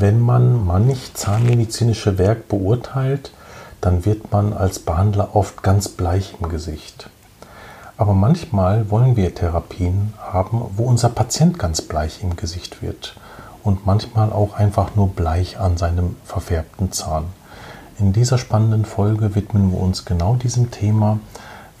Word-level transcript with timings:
Wenn 0.00 0.20
man 0.20 0.64
manch 0.64 1.12
zahnmedizinische 1.14 2.18
Werk 2.18 2.46
beurteilt, 2.46 3.32
dann 3.80 4.04
wird 4.04 4.30
man 4.30 4.52
als 4.52 4.78
Behandler 4.78 5.34
oft 5.34 5.64
ganz 5.64 5.88
bleich 5.88 6.36
im 6.40 6.48
Gesicht. 6.48 7.10
Aber 7.96 8.14
manchmal 8.14 8.92
wollen 8.92 9.16
wir 9.16 9.34
Therapien 9.34 10.14
haben, 10.20 10.62
wo 10.76 10.84
unser 10.84 11.08
Patient 11.08 11.58
ganz 11.58 11.82
bleich 11.82 12.22
im 12.22 12.36
Gesicht 12.36 12.80
wird 12.80 13.16
und 13.64 13.86
manchmal 13.86 14.32
auch 14.32 14.54
einfach 14.54 14.94
nur 14.94 15.08
bleich 15.08 15.58
an 15.58 15.76
seinem 15.76 16.14
verfärbten 16.24 16.92
Zahn. 16.92 17.24
In 17.98 18.12
dieser 18.12 18.38
spannenden 18.38 18.84
Folge 18.84 19.34
widmen 19.34 19.72
wir 19.72 19.80
uns 19.80 20.04
genau 20.04 20.36
diesem 20.36 20.70
Thema, 20.70 21.18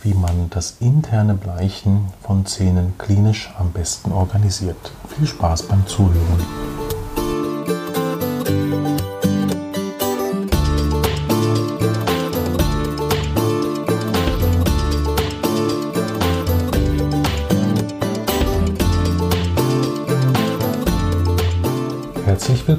wie 0.02 0.14
man 0.14 0.50
das 0.50 0.78
interne 0.80 1.34
Bleichen 1.34 2.08
von 2.22 2.46
Zähnen 2.46 2.98
klinisch 2.98 3.54
am 3.60 3.70
besten 3.70 4.10
organisiert. 4.10 4.90
Viel 5.06 5.28
Spaß 5.28 5.68
beim 5.68 5.86
Zuhören. 5.86 6.87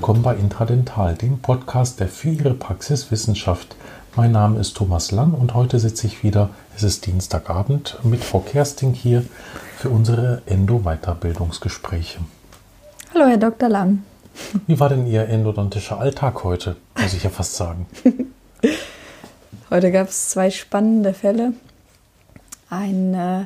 Willkommen 0.09 0.23
bei 0.23 0.41
Intradental, 0.41 1.13
dem 1.13 1.37
Podcast, 1.37 1.99
der 1.99 2.07
für 2.07 2.29
Ihre 2.29 2.55
Praxis 2.55 3.11
Wissenschaft. 3.11 3.75
Mein 4.15 4.31
Name 4.31 4.59
ist 4.59 4.75
Thomas 4.75 5.11
Lang 5.11 5.35
und 5.35 5.53
heute 5.53 5.77
sitze 5.77 6.07
ich 6.07 6.23
wieder, 6.23 6.49
es 6.75 6.81
ist 6.81 7.05
Dienstagabend, 7.05 7.99
mit 8.01 8.23
Frau 8.23 8.39
Kersting 8.39 8.93
hier 8.93 9.23
für 9.77 9.89
unsere 9.91 10.41
Endo-Weiterbildungsgespräche. 10.47 12.21
Hallo, 13.13 13.27
Herr 13.27 13.37
Dr. 13.37 13.69
Lang. 13.69 14.01
Wie 14.65 14.79
war 14.79 14.89
denn 14.89 15.05
Ihr 15.05 15.29
endodontischer 15.29 15.99
Alltag 15.99 16.43
heute, 16.43 16.75
muss 16.99 17.13
ich 17.13 17.23
ja 17.23 17.29
fast 17.29 17.53
sagen? 17.53 17.85
heute 19.69 19.91
gab 19.91 20.07
es 20.07 20.29
zwei 20.29 20.49
spannende 20.49 21.13
Fälle. 21.13 21.53
Einen 22.71 23.13
äh, 23.13 23.45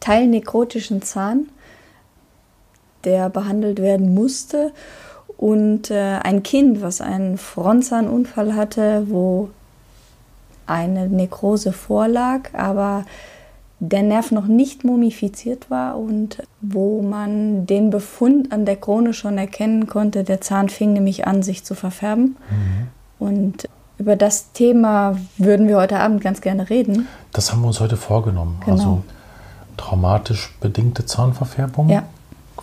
teilnekrotischen 0.00 1.00
Zahn, 1.00 1.48
der 3.04 3.30
behandelt 3.30 3.80
werden 3.80 4.12
musste 4.12 4.72
und 5.42 5.90
äh, 5.90 6.20
ein 6.22 6.44
Kind, 6.44 6.82
was 6.82 7.00
einen 7.00 7.36
Frontzahnunfall 7.36 8.54
hatte, 8.54 9.06
wo 9.08 9.50
eine 10.68 11.08
Nekrose 11.08 11.72
vorlag, 11.72 12.54
aber 12.54 13.04
der 13.80 14.04
Nerv 14.04 14.30
noch 14.30 14.46
nicht 14.46 14.84
mumifiziert 14.84 15.68
war 15.68 15.98
und 15.98 16.44
wo 16.60 17.02
man 17.02 17.66
den 17.66 17.90
Befund 17.90 18.52
an 18.52 18.66
der 18.66 18.76
Krone 18.76 19.14
schon 19.14 19.36
erkennen 19.36 19.88
konnte. 19.88 20.22
Der 20.22 20.40
Zahn 20.40 20.68
fing 20.68 20.92
nämlich 20.92 21.26
an, 21.26 21.42
sich 21.42 21.64
zu 21.64 21.74
verfärben. 21.74 22.36
Mhm. 22.48 23.26
Und 23.26 23.68
über 23.98 24.14
das 24.14 24.52
Thema 24.52 25.16
würden 25.38 25.66
wir 25.66 25.76
heute 25.76 25.98
Abend 25.98 26.20
ganz 26.20 26.40
gerne 26.40 26.70
reden. 26.70 27.08
Das 27.32 27.50
haben 27.50 27.62
wir 27.62 27.66
uns 27.66 27.80
heute 27.80 27.96
vorgenommen. 27.96 28.60
Genau. 28.60 28.76
Also 28.76 29.02
traumatisch 29.76 30.54
bedingte 30.60 31.04
Zahnverfärbung. 31.04 31.88
Ja. 31.88 32.04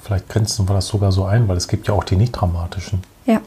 Vielleicht 0.09 0.27
grenzen 0.27 0.67
wir 0.67 0.73
das 0.73 0.87
sogar 0.87 1.11
so 1.11 1.25
ein, 1.25 1.47
weil 1.47 1.55
es 1.55 1.67
gibt 1.67 1.87
ja 1.87 1.93
auch 1.93 2.03
die 2.03 2.15
nicht 2.15 2.31
dramatischen. 2.31 3.03
Ja. 3.27 3.41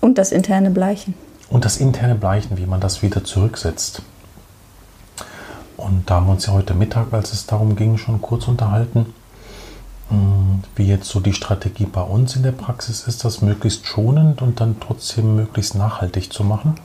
Und 0.00 0.18
das 0.18 0.32
interne 0.32 0.72
Bleichen. 0.72 1.14
Und 1.48 1.64
das 1.64 1.76
interne 1.76 2.16
Bleichen, 2.16 2.58
wie 2.58 2.66
man 2.66 2.80
das 2.80 3.02
wieder 3.02 3.22
zurücksetzt. 3.22 4.02
Und 5.76 6.10
da 6.10 6.16
haben 6.16 6.26
wir 6.26 6.32
uns 6.32 6.46
ja 6.46 6.54
heute 6.54 6.74
Mittag, 6.74 7.12
als 7.12 7.32
es 7.32 7.46
darum 7.46 7.76
ging, 7.76 7.98
schon 7.98 8.20
kurz 8.20 8.48
unterhalten, 8.48 9.14
hm, 10.08 10.64
wie 10.74 10.88
jetzt 10.88 11.08
so 11.08 11.20
die 11.20 11.34
Strategie 11.34 11.86
bei 11.86 12.02
uns 12.02 12.34
in 12.34 12.42
der 12.42 12.50
Praxis 12.50 13.06
ist, 13.06 13.24
das 13.24 13.40
möglichst 13.40 13.86
schonend 13.86 14.42
und 14.42 14.60
dann 14.60 14.80
trotzdem 14.80 15.36
möglichst 15.36 15.76
nachhaltig 15.76 16.32
zu 16.32 16.42
machen. 16.42 16.80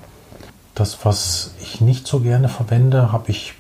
Das, 0.76 1.04
was 1.06 1.56
ich 1.60 1.82
nicht 1.82 2.06
so 2.06 2.20
gerne 2.20 2.50
verwende, 2.50 3.12
habe 3.12 3.32
ich 3.32 3.56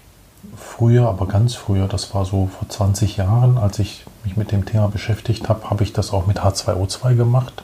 früher, 0.55 1.09
aber 1.09 1.25
ganz 1.27 1.55
früher, 1.55 1.87
das 1.87 2.13
war 2.13 2.25
so 2.25 2.47
vor 2.59 2.69
20 2.69 3.17
Jahren, 3.17 3.57
als 3.57 3.79
ich 3.79 4.05
mich 4.23 4.37
mit 4.37 4.51
dem 4.51 4.65
Thema 4.65 4.87
beschäftigt 4.87 5.49
habe, 5.49 5.69
habe 5.69 5.83
ich 5.83 5.93
das 5.93 6.11
auch 6.11 6.27
mit 6.27 6.39
H2O2 6.39 7.15
gemacht 7.15 7.63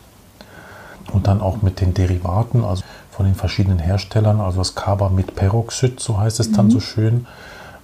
und 1.13 1.27
dann 1.27 1.41
auch 1.41 1.61
mit 1.61 1.81
den 1.81 1.93
Derivaten, 1.93 2.63
also 2.63 2.83
von 3.11 3.25
den 3.25 3.35
verschiedenen 3.35 3.79
Herstellern, 3.79 4.39
also 4.39 4.59
das 4.59 4.75
Kaba 4.75 5.09
mit 5.09 5.35
Peroxid, 5.35 5.99
so 5.99 6.17
heißt 6.17 6.39
es 6.39 6.49
mhm. 6.49 6.55
dann 6.55 6.71
so 6.71 6.79
schön, 6.79 7.27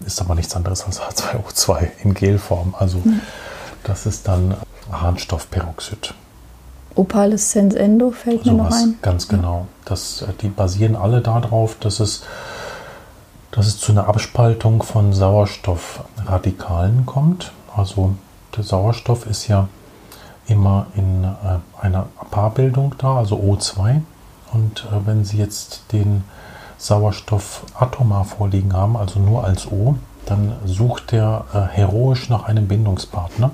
ist 0.06 0.22
aber 0.22 0.36
nichts 0.36 0.56
anderes 0.56 0.86
als 0.86 1.02
H2O2 1.02 1.88
in 2.04 2.14
Gelform. 2.14 2.76
Also 2.78 3.00
mhm. 3.00 3.22
das 3.84 4.06
ist 4.06 4.28
dann 4.28 4.56
Harnstoffperoxid. 4.92 6.14
Opalescence 6.96 7.76
Endo 7.76 8.12
fällt 8.12 8.46
so 8.46 8.52
mir 8.52 8.64
noch 8.64 8.72
ein. 8.72 8.96
Ganz 9.02 9.28
genau. 9.28 9.68
Das, 9.84 10.22
äh, 10.22 10.28
die 10.42 10.48
basieren 10.48 10.96
alle 10.96 11.22
darauf, 11.22 11.76
dass 11.80 12.00
es, 12.00 12.24
dass 13.52 13.68
es 13.68 13.78
zu 13.78 13.92
einer 13.92 14.08
Abspaltung 14.08 14.84
von 14.84 15.14
Sauerstoffradikalen 15.14 17.06
kommt. 17.06 17.52
Also 17.76 18.16
Sauerstoff 18.64 19.26
ist 19.26 19.48
ja 19.48 19.68
immer 20.48 20.88
in 20.96 21.24
äh, 21.24 21.60
einer 21.82 22.08
Paarbildung 22.32 22.96
da, 22.98 23.18
also 23.18 23.38
O2. 23.38 24.02
Und 24.54 24.86
äh, 24.92 25.06
wenn 25.06 25.26
Sie 25.26 25.38
jetzt 25.38 25.84
den 25.92 26.24
Sauerstoff 26.78 27.64
atomar 27.78 28.26
vorliegen 28.26 28.74
haben, 28.74 28.98
also 28.98 29.20
nur 29.20 29.44
als 29.44 29.72
O, 29.72 29.96
dann 30.26 30.54
sucht 30.66 31.14
er 31.14 31.46
äh, 31.54 31.60
heroisch 31.76 32.30
nach 32.30 32.44
einem 32.44 32.68
Bindungspartner 32.68 33.52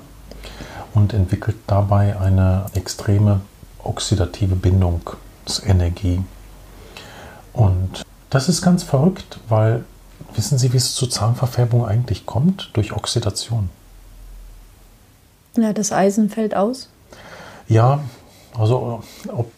und 0.94 1.12
entwickelt 1.12 1.56
dabei 1.66 2.18
eine 2.18 2.66
extreme 2.74 3.40
oxidative 3.82 4.56
Bindungsenergie. 4.56 6.22
Und 7.52 8.04
das 8.30 8.48
ist 8.48 8.62
ganz 8.62 8.82
verrückt, 8.82 9.40
weil 9.48 9.84
wissen 10.34 10.58
Sie, 10.58 10.72
wie 10.72 10.78
es 10.78 10.94
zu 10.94 11.06
Zahnverfärbung 11.06 11.84
eigentlich 11.86 12.26
kommt? 12.26 12.70
Durch 12.74 12.92
Oxidation. 12.92 13.70
Ja, 15.56 15.72
das 15.72 15.92
Eisen 15.92 16.30
fällt 16.30 16.56
aus. 16.56 16.88
Ja, 17.68 18.00
also 18.58 19.02
ob 19.28 19.50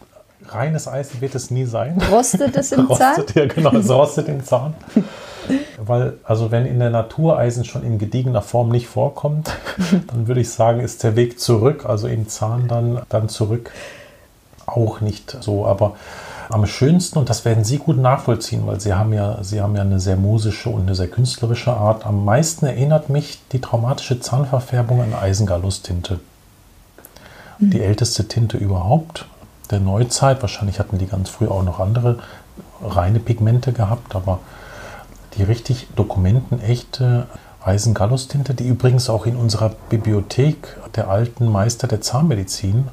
reines 0.49 0.89
Eisen 0.89 1.21
wird 1.21 1.35
es 1.35 1.51
nie 1.51 1.65
sein. 1.65 2.01
Rostet 2.11 2.57
es 2.57 2.73
im 2.73 2.87
rostet, 2.87 3.31
Zahn? 3.31 3.35
Ja, 3.35 3.47
genau, 3.47 3.73
es 3.77 3.91
rostet 3.91 4.29
im 4.29 4.45
Zahn. 4.45 4.75
Weil, 5.79 6.15
also 6.25 6.51
wenn 6.51 6.67
in 6.67 6.79
der 6.79 6.91
Natur 6.91 7.39
Eisen 7.39 7.65
schon 7.65 7.85
in 7.85 7.99
gediegener 7.99 8.43
Form 8.43 8.71
nicht 8.71 8.87
vorkommt, 8.87 9.51
dann 10.09 10.27
würde 10.27 10.41
ich 10.41 10.51
sagen, 10.51 10.81
ist 10.81 11.03
der 11.03 11.17
Weg 11.17 11.39
zurück, 11.39 11.85
also 11.87 12.09
im 12.09 12.29
Zahn 12.29 12.69
dann, 12.69 13.03
dann 13.09 13.29
zurück 13.29 13.71
auch 14.67 15.01
nicht 15.01 15.37
so. 15.41 15.67
Aber 15.67 15.97
am 16.51 16.67
schönsten, 16.67 17.19
und 17.19 17.31
das 17.31 17.45
werden 17.45 17.65
Sie 17.65 17.79
gut 17.79 17.97
nachvollziehen, 17.97 18.67
weil 18.67 18.81
Sie 18.81 18.95
haben 18.95 19.13
ja, 19.13 19.43
Sie 19.43 19.61
haben 19.61 19.75
ja 19.77 19.83
eine 19.83 20.01
sehr 20.01 20.17
musische 20.17 20.71
und 20.71 20.83
eine 20.83 20.95
sehr 20.95 21.09
künstlerische 21.09 21.73
Art. 21.73 22.07
Am 22.07 22.25
meisten 22.25 22.67
erinnert 22.67 23.09
mich 23.09 23.41
die 23.53 23.61
traumatische 23.61 24.21
Zahnverfärbung 24.21 25.01
an 25.01 25.15
Eisengallus-Tinte. 25.15 26.21
Mhm. 27.59 27.71
Die 27.71 27.83
älteste 27.83 28.29
Tinte 28.29 28.57
überhaupt 28.57 29.27
der 29.71 29.81
Neuzeit. 29.81 30.43
Wahrscheinlich 30.43 30.79
hatten 30.79 30.99
die 30.99 31.07
ganz 31.07 31.31
früh 31.31 31.49
auch 31.49 31.63
noch 31.63 31.81
andere 31.81 32.19
reine 32.83 33.21
Pigmente 33.21 33.73
gehabt, 33.73 34.15
aber 34.15 34.41
die 35.37 35.43
richtig 35.43 35.89
dokumentenechte 35.97 37.27
Eisengallus-Tinte, 37.65 38.55
die 38.55 38.69
übrigens 38.69 39.09
auch 39.09 39.27
in 39.27 39.37
unserer 39.37 39.71
Bibliothek 39.89 40.77
der 40.97 41.09
alten 41.09 41.51
Meister 41.51 41.89
der 41.89 42.03
Zahnmedizin 42.03 42.89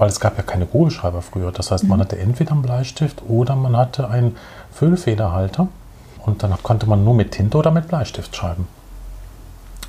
weil 0.00 0.08
es 0.08 0.18
gab 0.18 0.38
ja 0.38 0.42
keine 0.42 0.64
Kugelschreiber 0.64 1.20
früher. 1.20 1.52
Das 1.52 1.70
heißt, 1.70 1.84
man 1.84 1.98
mhm. 1.98 2.02
hatte 2.04 2.18
entweder 2.18 2.52
einen 2.52 2.62
Bleistift 2.62 3.22
oder 3.28 3.54
man 3.54 3.76
hatte 3.76 4.08
einen 4.08 4.36
Füllfederhalter 4.72 5.68
und 6.24 6.42
dann 6.42 6.54
konnte 6.62 6.86
man 6.86 7.04
nur 7.04 7.14
mit 7.14 7.32
Tinte 7.32 7.58
oder 7.58 7.70
mit 7.70 7.86
Bleistift 7.86 8.34
schreiben. 8.34 8.66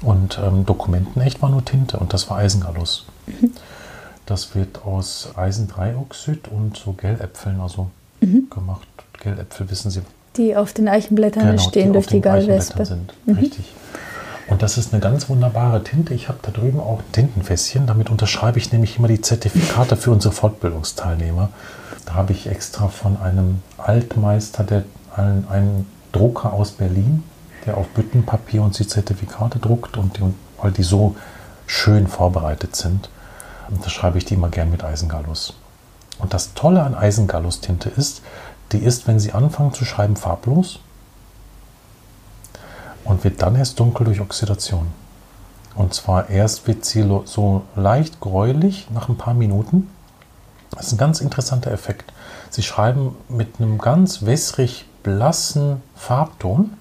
Und 0.02 0.38
ähm, 0.44 0.66
Dokumentenecht 0.66 1.42
war 1.42 1.50
nur 1.50 1.64
Tinte 1.64 1.98
und 1.98 2.14
das 2.14 2.30
war 2.30 2.38
Eisengallus. 2.38 3.06
Mhm. 3.26 3.52
Das 4.26 4.54
wird 4.54 4.84
aus 4.86 5.30
Eisendreioxid 5.36 6.50
und 6.50 6.76
so 6.76 6.92
Gelläpfeln 6.92 7.62
also 7.62 7.90
mhm. 8.20 8.50
gemacht. 8.50 8.88
Gelläpfel 9.24 9.70
wissen 9.72 9.92
Sie. 9.92 10.02
Die 10.36 10.58
auf 10.58 10.74
den 10.74 10.90
Eichenblättern 10.90 11.52
genau, 11.52 11.62
stehen 11.62 11.88
die 11.88 11.94
durch 11.94 12.08
die 12.08 12.22
Gallwespe. 12.22 12.86
sind. 12.86 13.14
Mhm. 13.26 13.36
Richtig. 13.36 13.74
Und 14.52 14.62
das 14.62 14.78
ist 14.78 14.94
eine 14.94 15.02
ganz 15.02 15.30
wunderbare 15.30 15.82
Tinte. 15.82 16.14
Ich 16.14 16.28
habe 16.28 16.40
da 16.42 16.52
drüben 16.52 16.82
auch 16.82 17.00
ein 17.00 17.12
Tintenfässchen. 17.14 17.88
Damit 17.88 18.10
unterschreibe 18.10 18.60
ich 18.60 18.74
nämlich 18.74 18.98
immer 18.98 19.08
die 19.08 19.22
Zertifikate 19.22 19.96
für 19.96 20.12
unsere 20.12 20.34
Fortbildungsteilnehmer. 20.34 21.50
Da 22.06 22.16
habe 22.16 22.34
ich 22.34 22.48
extra 22.48 22.90
von 22.90 23.16
einem 23.22 23.62
Altmeister, 23.78 24.66
der 24.66 24.84
einen, 25.16 25.48
einen 25.48 25.88
Drucker 26.12 26.52
aus 26.52 26.72
Berlin, 26.72 27.24
der 27.66 27.78
auf 27.78 27.88
Büttenpapier 27.90 28.62
uns 28.62 28.76
die 28.76 28.86
Zertifikate 28.88 29.58
druckt 29.58 29.96
und 29.96 30.18
die, 30.18 30.24
weil 30.62 30.72
die 30.72 30.84
so 30.84 31.16
schön 31.66 32.08
vorbereitet 32.08 32.76
sind, 32.76 33.10
unterschreibe 33.70 34.18
ich 34.18 34.26
die 34.26 34.34
immer 34.34 34.50
gern 34.50 34.70
mit 34.70 34.84
Eisengallus. 34.84 35.54
Und 36.20 36.34
das 36.34 36.54
Tolle 36.56 36.84
an 36.84 36.94
Eisengallus-Tinte 36.94 37.88
ist, 37.88 38.22
die 38.74 38.80
ist, 38.80 39.08
wenn 39.08 39.18
Sie 39.18 39.32
anfangen 39.32 39.74
zu 39.74 39.86
schreiben, 39.86 40.18
farblos 40.18 40.82
und 43.04 43.24
wird 43.24 43.42
dann 43.42 43.56
erst 43.56 43.80
dunkel 43.80 44.06
durch 44.06 44.22
Oxidation. 44.22 44.88
Und 45.76 45.94
zwar 45.94 46.30
erst 46.30 46.68
wird 46.68 46.86
sie 46.86 47.02
so 47.26 47.64
leicht 47.76 48.20
gräulich 48.20 48.88
nach 48.94 49.10
ein 49.10 49.18
paar 49.18 49.34
Minuten. 49.34 49.90
Das 50.72 50.88
ist 50.88 50.94
ein 50.94 50.98
ganz 50.98 51.22
interessanter 51.22 51.72
Effekt. 51.72 52.14
Sie 52.50 52.64
schreiben 52.64 53.16
mit 53.30 53.60
einem 53.60 53.78
ganz 53.78 54.26
wässrig 54.26 54.86
blassen 55.04 55.82
Farbton. 55.96 56.74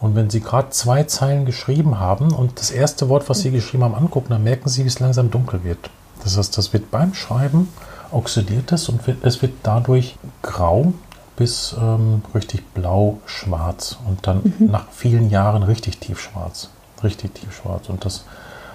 Und 0.00 0.14
wenn 0.14 0.30
Sie 0.30 0.40
gerade 0.40 0.70
zwei 0.70 1.04
Zeilen 1.04 1.44
geschrieben 1.44 2.00
haben 2.00 2.32
und 2.32 2.58
das 2.58 2.70
erste 2.70 3.08
Wort, 3.08 3.28
was 3.28 3.40
Sie 3.40 3.50
geschrieben 3.50 3.84
haben, 3.84 3.94
angucken, 3.94 4.30
dann 4.30 4.42
merken 4.42 4.68
Sie, 4.68 4.84
wie 4.84 4.88
es 4.88 4.98
langsam 4.98 5.30
dunkel 5.30 5.62
wird. 5.62 5.90
Das 6.24 6.38
heißt, 6.38 6.56
das 6.56 6.72
wird 6.72 6.90
beim 6.90 7.14
Schreiben 7.14 7.68
oxidiert 8.10 8.72
es 8.72 8.88
und 8.88 9.00
es 9.22 9.42
wird 9.42 9.52
dadurch 9.62 10.16
grau 10.42 10.92
bis 11.40 11.74
ähm, 11.80 12.20
richtig 12.34 12.66
blau-schwarz 12.74 13.96
und 14.06 14.26
dann 14.26 14.42
mhm. 14.58 14.70
nach 14.70 14.90
vielen 14.90 15.30
Jahren 15.30 15.62
richtig 15.62 15.96
tiefschwarz. 15.96 16.68
Richtig 17.02 17.34
tiefschwarz. 17.34 17.88
Und 17.88 18.04
das 18.04 18.24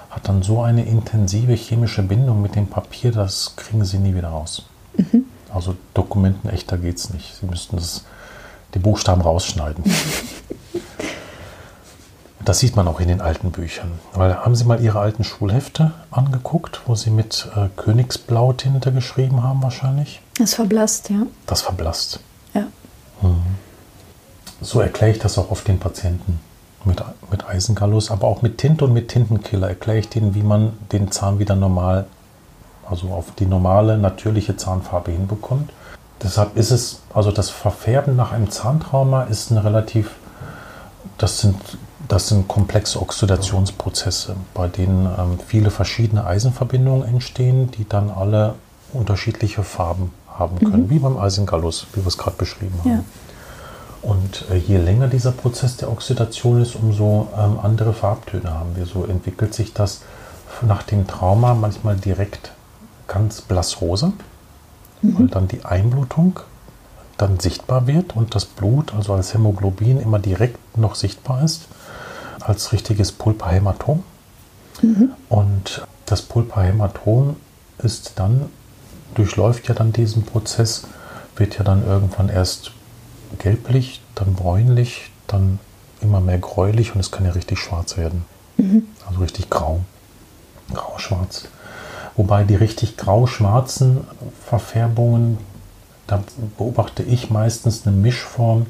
hat 0.10 0.28
dann 0.28 0.42
so 0.42 0.64
eine 0.64 0.84
intensive 0.84 1.54
chemische 1.54 2.02
Bindung 2.02 2.42
mit 2.42 2.56
dem 2.56 2.66
Papier, 2.66 3.12
das 3.12 3.56
kriegen 3.56 3.86
Sie 3.86 4.00
nie 4.00 4.16
wieder 4.16 4.30
raus. 4.30 4.64
Mhm. 4.98 5.26
Also 5.54 5.76
Dokumenten 5.94 6.50
echter 6.50 6.80
geht 6.80 6.98
es 6.98 7.12
nicht. 7.12 7.36
Sie 7.40 7.46
müssten 7.46 7.76
das, 7.76 8.04
die 8.74 8.80
Buchstaben 8.80 9.22
rausschneiden. 9.22 9.84
Das 12.44 12.60
sieht 12.60 12.76
man 12.76 12.88
auch 12.88 13.00
in 13.00 13.08
den 13.08 13.22
alten 13.22 13.50
Büchern. 13.50 13.94
Weil 14.14 14.36
haben 14.38 14.56
Sie 14.56 14.66
mal 14.66 14.80
Ihre 14.80 15.00
alten 15.00 15.24
Schulhefte 15.24 15.94
angeguckt, 16.12 16.82
wo 16.86 16.94
Sie 16.94 17.10
mit 17.10 17.50
äh, 17.56 17.70
Königsblautinte 17.76 18.92
geschrieben 18.92 19.42
haben 19.42 19.64
wahrscheinlich? 19.64 20.22
Das 20.38 20.54
verblasst, 20.54 21.10
ja. 21.10 21.24
Das 21.48 21.64
verblasst. 21.64 22.20
Mhm. 23.28 23.56
So 24.62 24.80
erkläre 24.80 25.12
ich 25.12 25.20
das 25.20 25.38
auch 25.38 25.52
oft 25.52 25.68
den 25.68 25.80
Patienten 25.80 26.40
mit, 26.86 27.04
mit 27.30 27.48
Eisengallus, 27.48 28.12
aber 28.12 28.28
auch 28.28 28.42
mit 28.42 28.58
Tinte 28.58 28.86
und 28.86 28.94
mit 28.94 29.10
Tintenkiller 29.10 29.68
erkläre 29.68 30.00
ich 30.00 30.10
denen, 30.10 30.36
wie 30.36 30.44
man 30.44 30.74
den 30.92 31.12
Zahn 31.12 31.40
wieder 31.40 31.56
normal, 31.56 32.06
also 32.90 33.10
auf 33.10 33.34
die 33.38 33.46
normale, 33.46 33.98
natürliche 33.98 34.56
Zahnfarbe 34.56 35.12
hinbekommt. 35.12 35.72
Deshalb 36.24 36.56
ist 36.56 36.72
es, 36.72 37.02
also 37.14 37.32
das 37.32 37.50
Verfärben 37.50 38.16
nach 38.16 38.32
einem 38.32 38.50
Zahntrauma 38.50 39.24
ist 39.24 39.52
ein 39.52 39.58
relativ, 39.58 40.12
das 41.18 41.40
sind 41.40 41.58
das 42.08 42.28
sind 42.28 42.48
komplexe 42.48 43.02
Oxidationsprozesse, 43.02 44.36
bei 44.54 44.68
denen 44.68 45.06
ähm, 45.06 45.40
viele 45.46 45.72
verschiedene 45.72 46.26
Eisenverbindungen 46.26 47.08
entstehen, 47.08 47.72
die 47.72 47.88
dann 47.88 48.10
alle 48.10 48.56
unterschiedliche 48.94 49.64
Farben 49.64 50.12
haben 50.38 50.60
können, 50.60 50.84
mhm. 50.84 50.90
wie 50.90 51.00
beim 51.00 51.18
Eisengallus, 51.18 51.88
wie 51.94 52.02
wir 52.02 52.08
es 52.08 52.18
gerade 52.18 52.38
beschrieben 52.38 52.78
haben. 52.80 52.92
Ja. 52.92 53.04
Und 54.02 54.46
äh, 54.52 54.58
je 54.58 54.78
länger 54.78 55.08
dieser 55.08 55.32
Prozess 55.32 55.78
der 55.78 55.92
Oxidation 55.92 56.62
ist, 56.62 56.76
umso 56.76 57.28
ähm, 57.38 57.60
andere 57.62 57.94
Farbtöne 57.94 58.52
haben 58.54 58.76
wir. 58.76 58.86
So 58.86 59.06
entwickelt 59.06 59.54
sich 59.54 59.74
das 59.74 60.02
nach 60.62 60.84
dem 60.84 61.08
Trauma 61.08 61.56
manchmal 61.56 61.96
direkt 61.96 62.52
ganz 63.08 63.42
blassrosa, 63.42 64.14
mhm. 65.02 65.20
weil 65.20 65.28
dann 65.28 65.48
die 65.48 65.66
Einblutung 65.66 66.40
dann 67.18 67.40
sichtbar 67.40 67.88
wird 67.88 68.16
und 68.16 68.36
das 68.36 68.46
Blut, 68.46 68.94
also 68.94 69.14
als 69.14 69.34
Hämoglobin, 69.34 70.00
immer 70.00 70.20
direkt 70.20 70.78
noch 70.78 70.96
sichtbar 70.96 71.44
ist 71.44 71.68
als 72.42 72.72
richtiges 72.74 73.12
Pulperhämatom. 73.12 74.04
Mhm. 74.82 75.12
Und 75.30 75.88
das 76.06 76.22
Pulperhämatom 76.22 77.38
ist 77.80 78.14
dann, 78.18 78.50
durchläuft 79.16 79.68
ja 79.68 79.74
dann 79.74 79.92
diesen 79.92 80.24
Prozess, 80.24 80.88
wird 81.36 81.58
ja 81.58 81.64
dann 81.64 81.86
irgendwann 81.86 82.30
erst 82.30 82.72
gelblich, 83.40 84.02
dann 84.14 84.36
bräunlich, 84.36 85.12
dann 85.28 85.60
immer 86.02 86.22
mehr 86.22 86.38
gräulich 86.38 86.94
und 86.94 87.02
es 87.02 87.12
kann 87.12 87.26
ja 87.26 87.32
richtig 87.32 87.60
schwarz 87.60 87.98
werden. 87.98 88.26
Mhm. 88.58 88.84
Also 89.08 89.20
richtig 89.22 89.50
grau, 89.50 89.82
grau-schwarz. 90.74 91.46
Wobei 92.16 92.44
die 92.44 92.56
richtig 92.56 92.96
grau-schwarzen 92.96 94.06
Verfärbungen, 94.46 95.38
da 96.08 96.24
beobachte 96.58 97.04
ich 97.04 97.30
meistens 97.30 97.86
eine 97.86 97.96
Mischform 97.96 98.68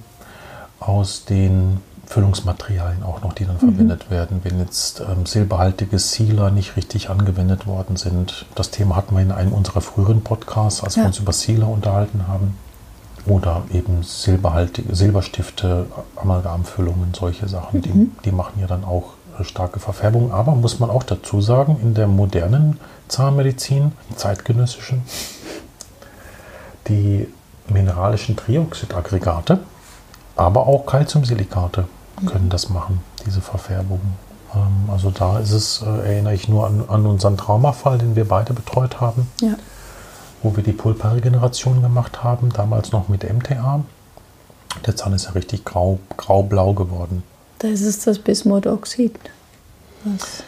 aus 0.79 1.25
den 1.25 1.81
Füllungsmaterialien 2.07 3.03
auch 3.03 3.21
noch, 3.21 3.33
die 3.33 3.45
dann 3.45 3.55
mhm. 3.55 3.59
verwendet 3.59 4.09
werden, 4.09 4.41
wenn 4.43 4.59
jetzt 4.59 4.99
ähm, 5.01 5.25
silberhaltige 5.25 5.99
Sealer 5.99 6.51
nicht 6.51 6.77
richtig 6.77 7.09
angewendet 7.09 7.67
worden 7.67 7.95
sind. 7.95 8.45
Das 8.55 8.71
Thema 8.71 8.95
hatten 8.95 9.15
wir 9.15 9.21
in 9.21 9.31
einem 9.31 9.53
unserer 9.53 9.81
früheren 9.81 10.21
Podcasts, 10.21 10.83
als 10.83 10.95
ja. 10.95 11.03
wir 11.03 11.07
uns 11.07 11.19
über 11.19 11.33
Sealer 11.33 11.67
unterhalten 11.67 12.27
haben. 12.27 12.57
Oder 13.27 13.63
eben 13.71 14.03
silberhaltige, 14.03 14.95
Silberstifte, 14.95 15.87
Amalgamfüllungen, 16.15 17.15
solche 17.15 17.47
Sachen, 17.47 17.79
mhm. 17.79 17.81
die, 17.81 18.11
die 18.25 18.31
machen 18.31 18.59
ja 18.59 18.67
dann 18.67 18.83
auch 18.83 19.13
äh, 19.39 19.43
starke 19.43 19.79
Verfärbung. 19.79 20.31
Aber 20.31 20.53
muss 20.53 20.79
man 20.79 20.91
auch 20.91 21.03
dazu 21.03 21.41
sagen, 21.41 21.77
in 21.81 21.95
der 21.95 22.07
modernen 22.07 22.79
Zahnmedizin, 23.07 23.93
zeitgenössischen, 24.15 25.01
die 26.87 27.27
mineralischen 27.67 28.35
Trioxidaggregate, 28.35 29.59
aber 30.35 30.67
auch 30.67 30.85
Calciumsilikate 30.85 31.85
können 32.25 32.49
das 32.49 32.69
machen, 32.69 33.01
diese 33.25 33.41
Verfärbung. 33.41 33.99
Ähm, 34.53 34.89
also 34.91 35.11
da 35.11 35.39
ist 35.39 35.51
es, 35.51 35.81
äh, 35.81 36.13
erinnere 36.13 36.33
ich 36.33 36.47
nur 36.47 36.67
an, 36.67 36.83
an, 36.87 37.05
unseren 37.05 37.37
Traumafall, 37.37 37.97
den 37.97 38.15
wir 38.15 38.27
beide 38.27 38.53
betreut 38.53 39.01
haben, 39.01 39.29
ja. 39.41 39.55
wo 40.41 40.55
wir 40.55 40.63
die 40.63 40.71
Pulperregeneration 40.71 41.81
gemacht 41.81 42.23
haben, 42.23 42.49
damals 42.49 42.91
noch 42.91 43.09
mit 43.09 43.23
MTA. 43.23 43.83
Der 44.85 44.95
Zahn 44.95 45.13
ist 45.13 45.25
ja 45.25 45.31
richtig 45.31 45.65
grau, 45.65 45.99
grau-blau 46.17 46.73
geworden. 46.73 47.23
Da 47.59 47.69
ist 47.69 47.81
es 47.81 48.03
das 48.03 48.19
Bismutoxid. 48.19 49.17
Was? 50.03 50.43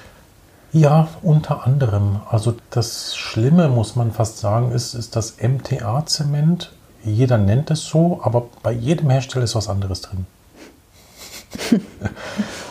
Ja, 0.74 1.08
unter 1.24 1.66
anderem. 1.66 2.20
Also 2.30 2.54
das 2.70 3.16
Schlimme, 3.16 3.70
muss 3.70 3.96
man 3.96 4.12
fast 4.12 4.40
sagen, 4.40 4.72
ist, 4.72 4.94
ist 4.94 5.16
das 5.16 5.38
MTA-Zement. 5.42 6.72
Jeder 7.04 7.38
nennt 7.38 7.72
es 7.72 7.86
so, 7.86 8.20
aber 8.24 8.48
bei 8.64 8.72
jedem 8.72 9.10
Hersteller 9.10 9.46
ist 9.46 9.56
was 9.56 9.70
anderes 9.70 10.02
drin. 10.02 10.26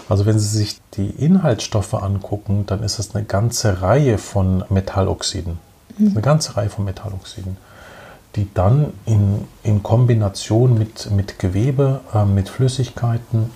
also 0.09 0.27
wenn 0.27 0.39
Sie 0.39 0.59
sich 0.59 0.81
die 0.95 1.09
Inhaltsstoffe 1.11 1.95
angucken, 1.95 2.65
dann 2.67 2.83
ist 2.83 2.99
das 2.99 3.15
eine 3.15 3.25
ganze 3.25 3.83
Reihe 3.83 4.19
von 4.19 4.65
Metalloxiden. 4.69 5.59
Mhm. 5.99 6.09
Eine 6.11 6.23
ganze 6.23 6.57
Reihe 6.57 6.71
von 6.71 6.85
Metalloxiden, 6.85 7.57
die 8.35 8.49
dann 8.53 8.93
in, 9.07 9.47
in 9.63 9.83
Kombination 9.83 10.79
mit, 10.79 11.11
mit 11.11 11.39
Gewebe, 11.39 12.01
äh, 12.15 12.25
mit 12.25 12.49
Flüssigkeiten, 12.49 13.51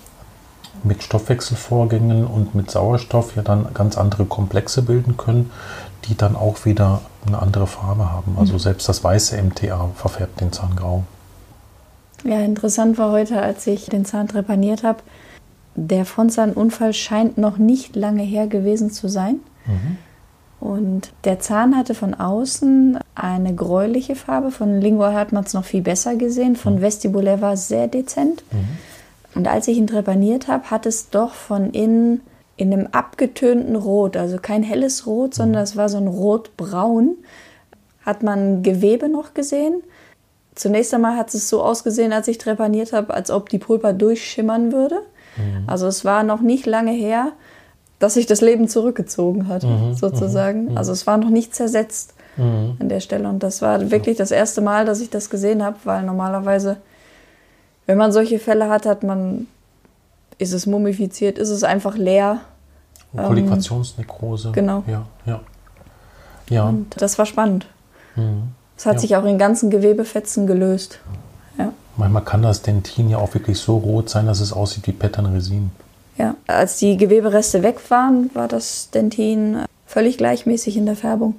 mit 0.83 1.03
Stoffwechselvorgängen 1.03 2.25
und 2.25 2.55
mit 2.55 2.71
Sauerstoff 2.71 3.35
ja 3.35 3.41
dann 3.41 3.67
ganz 3.73 3.97
andere 3.97 4.25
Komplexe 4.25 4.81
bilden 4.81 5.17
können, 5.17 5.51
die 6.05 6.15
dann 6.15 6.35
auch 6.35 6.65
wieder 6.65 7.01
eine 7.25 7.39
andere 7.39 7.67
Farbe 7.67 8.11
haben. 8.11 8.35
Also 8.39 8.53
mhm. 8.53 8.59
selbst 8.59 8.89
das 8.89 9.03
weiße 9.03 9.41
MTA 9.41 9.89
verfärbt 9.95 10.41
den 10.41 10.51
Zahn 10.51 10.75
grau. 10.75 11.03
Ja, 12.23 12.39
interessant 12.39 12.97
war 12.97 13.11
heute, 13.11 13.41
als 13.41 13.65
ich 13.67 13.87
den 13.87 14.05
Zahn 14.05 14.27
trepaniert 14.27 14.83
habe, 14.83 14.99
der 15.75 16.05
Frontzahnunfall 16.05 16.93
scheint 16.93 17.37
noch 17.37 17.57
nicht 17.57 17.95
lange 17.95 18.23
her 18.23 18.47
gewesen 18.47 18.91
zu 18.91 19.07
sein. 19.07 19.39
Mhm. 19.65 19.97
Und 20.59 21.11
der 21.23 21.39
Zahn 21.39 21.75
hatte 21.75 21.95
von 21.95 22.13
außen 22.13 22.99
eine 23.15 23.55
gräuliche 23.55 24.15
Farbe. 24.15 24.51
Von 24.51 24.79
Lingua 24.79 25.13
hat 25.13 25.31
man 25.31 25.43
es 25.43 25.53
noch 25.53 25.65
viel 25.65 25.81
besser 25.81 26.15
gesehen. 26.15 26.55
Von 26.55 26.75
mhm. 26.75 26.81
Vestibulär 26.81 27.41
war 27.41 27.53
es 27.53 27.67
sehr 27.67 27.87
dezent. 27.87 28.43
Mhm. 28.51 28.77
Und 29.35 29.47
als 29.47 29.67
ich 29.67 29.77
ihn 29.77 29.87
trepaniert 29.87 30.47
habe, 30.47 30.71
hat 30.71 30.85
es 30.85 31.09
doch 31.09 31.33
von 31.33 31.71
innen 31.71 32.21
in 32.57 32.73
einem 32.73 32.87
abgetönten 32.91 33.75
Rot, 33.75 34.17
also 34.17 34.37
kein 34.37 34.61
helles 34.61 35.07
Rot, 35.07 35.33
sondern 35.33 35.61
mhm. 35.61 35.63
es 35.63 35.77
war 35.77 35.89
so 35.89 35.97
ein 35.97 36.07
Rotbraun, 36.07 37.17
hat 38.05 38.23
man 38.23 38.61
Gewebe 38.61 39.09
noch 39.09 39.33
gesehen. 39.33 39.81
Zunächst 40.53 40.93
einmal 40.93 41.17
hat 41.17 41.33
es 41.33 41.49
so 41.49 41.63
ausgesehen, 41.63 42.13
als 42.13 42.27
ich 42.27 42.37
trepaniert 42.37 42.93
habe, 42.93 43.13
als 43.13 43.31
ob 43.31 43.49
die 43.49 43.57
Pulpa 43.57 43.93
durchschimmern 43.93 44.71
würde. 44.71 44.99
Mhm. 45.37 45.63
Also 45.65 45.87
es 45.87 46.05
war 46.05 46.23
noch 46.23 46.41
nicht 46.41 46.65
lange 46.65 46.91
her, 46.91 47.31
dass 47.99 48.15
sich 48.15 48.25
das 48.25 48.41
Leben 48.41 48.67
zurückgezogen 48.67 49.47
hat, 49.47 49.63
mhm. 49.63 49.95
sozusagen. 49.95 50.65
Mhm. 50.65 50.77
Also 50.77 50.91
es 50.91 51.07
war 51.07 51.17
noch 51.17 51.29
nicht 51.29 51.55
zersetzt 51.55 52.13
mhm. 52.35 52.75
an 52.79 52.89
der 52.89 52.99
Stelle. 52.99 53.29
Und 53.29 53.43
das 53.43 53.61
war 53.61 53.91
wirklich 53.91 54.17
das 54.17 54.31
erste 54.31 54.61
Mal, 54.61 54.85
dass 54.85 55.01
ich 55.01 55.09
das 55.09 55.29
gesehen 55.29 55.63
habe, 55.63 55.77
weil 55.83 56.03
normalerweise, 56.03 56.77
wenn 57.85 57.97
man 57.97 58.11
solche 58.11 58.39
Fälle 58.39 58.69
hat, 58.69 58.85
hat 58.85 59.03
man, 59.03 59.47
ist 60.37 60.53
es 60.53 60.65
mumifiziert, 60.65 61.37
ist 61.37 61.49
es 61.49 61.63
einfach 61.63 61.97
leer. 61.97 62.39
Kollektionsnekrose. 63.15 64.49
Ähm, 64.49 64.53
genau. 64.53 64.83
Ja, 64.87 65.05
ja. 65.25 65.39
ja. 66.49 66.69
Und 66.69 67.01
das 67.01 67.17
war 67.17 67.25
spannend. 67.25 67.65
Mhm. 68.15 68.53
Es 68.77 68.85
hat 68.85 68.95
ja. 68.95 68.99
sich 68.99 69.15
auch 69.15 69.25
in 69.25 69.37
ganzen 69.37 69.69
Gewebefetzen 69.69 70.47
gelöst. 70.47 70.99
Ja. 71.57 71.73
Manchmal 71.97 72.23
kann 72.23 72.41
das 72.41 72.61
Dentin 72.61 73.09
ja 73.09 73.17
auch 73.17 73.33
wirklich 73.33 73.59
so 73.59 73.77
rot 73.77 74.09
sein, 74.09 74.25
dass 74.25 74.39
es 74.39 74.53
aussieht 74.53 74.87
wie 74.87 74.93
Patternresin. 74.93 75.71
Ja, 76.17 76.35
als 76.47 76.77
die 76.77 76.97
Gewebereste 76.97 77.63
weg 77.63 77.79
waren, 77.89 78.29
war 78.33 78.47
das 78.47 78.89
Dentin 78.91 79.65
völlig 79.85 80.17
gleichmäßig 80.17 80.77
in 80.77 80.85
der 80.85 80.95
Färbung. 80.95 81.35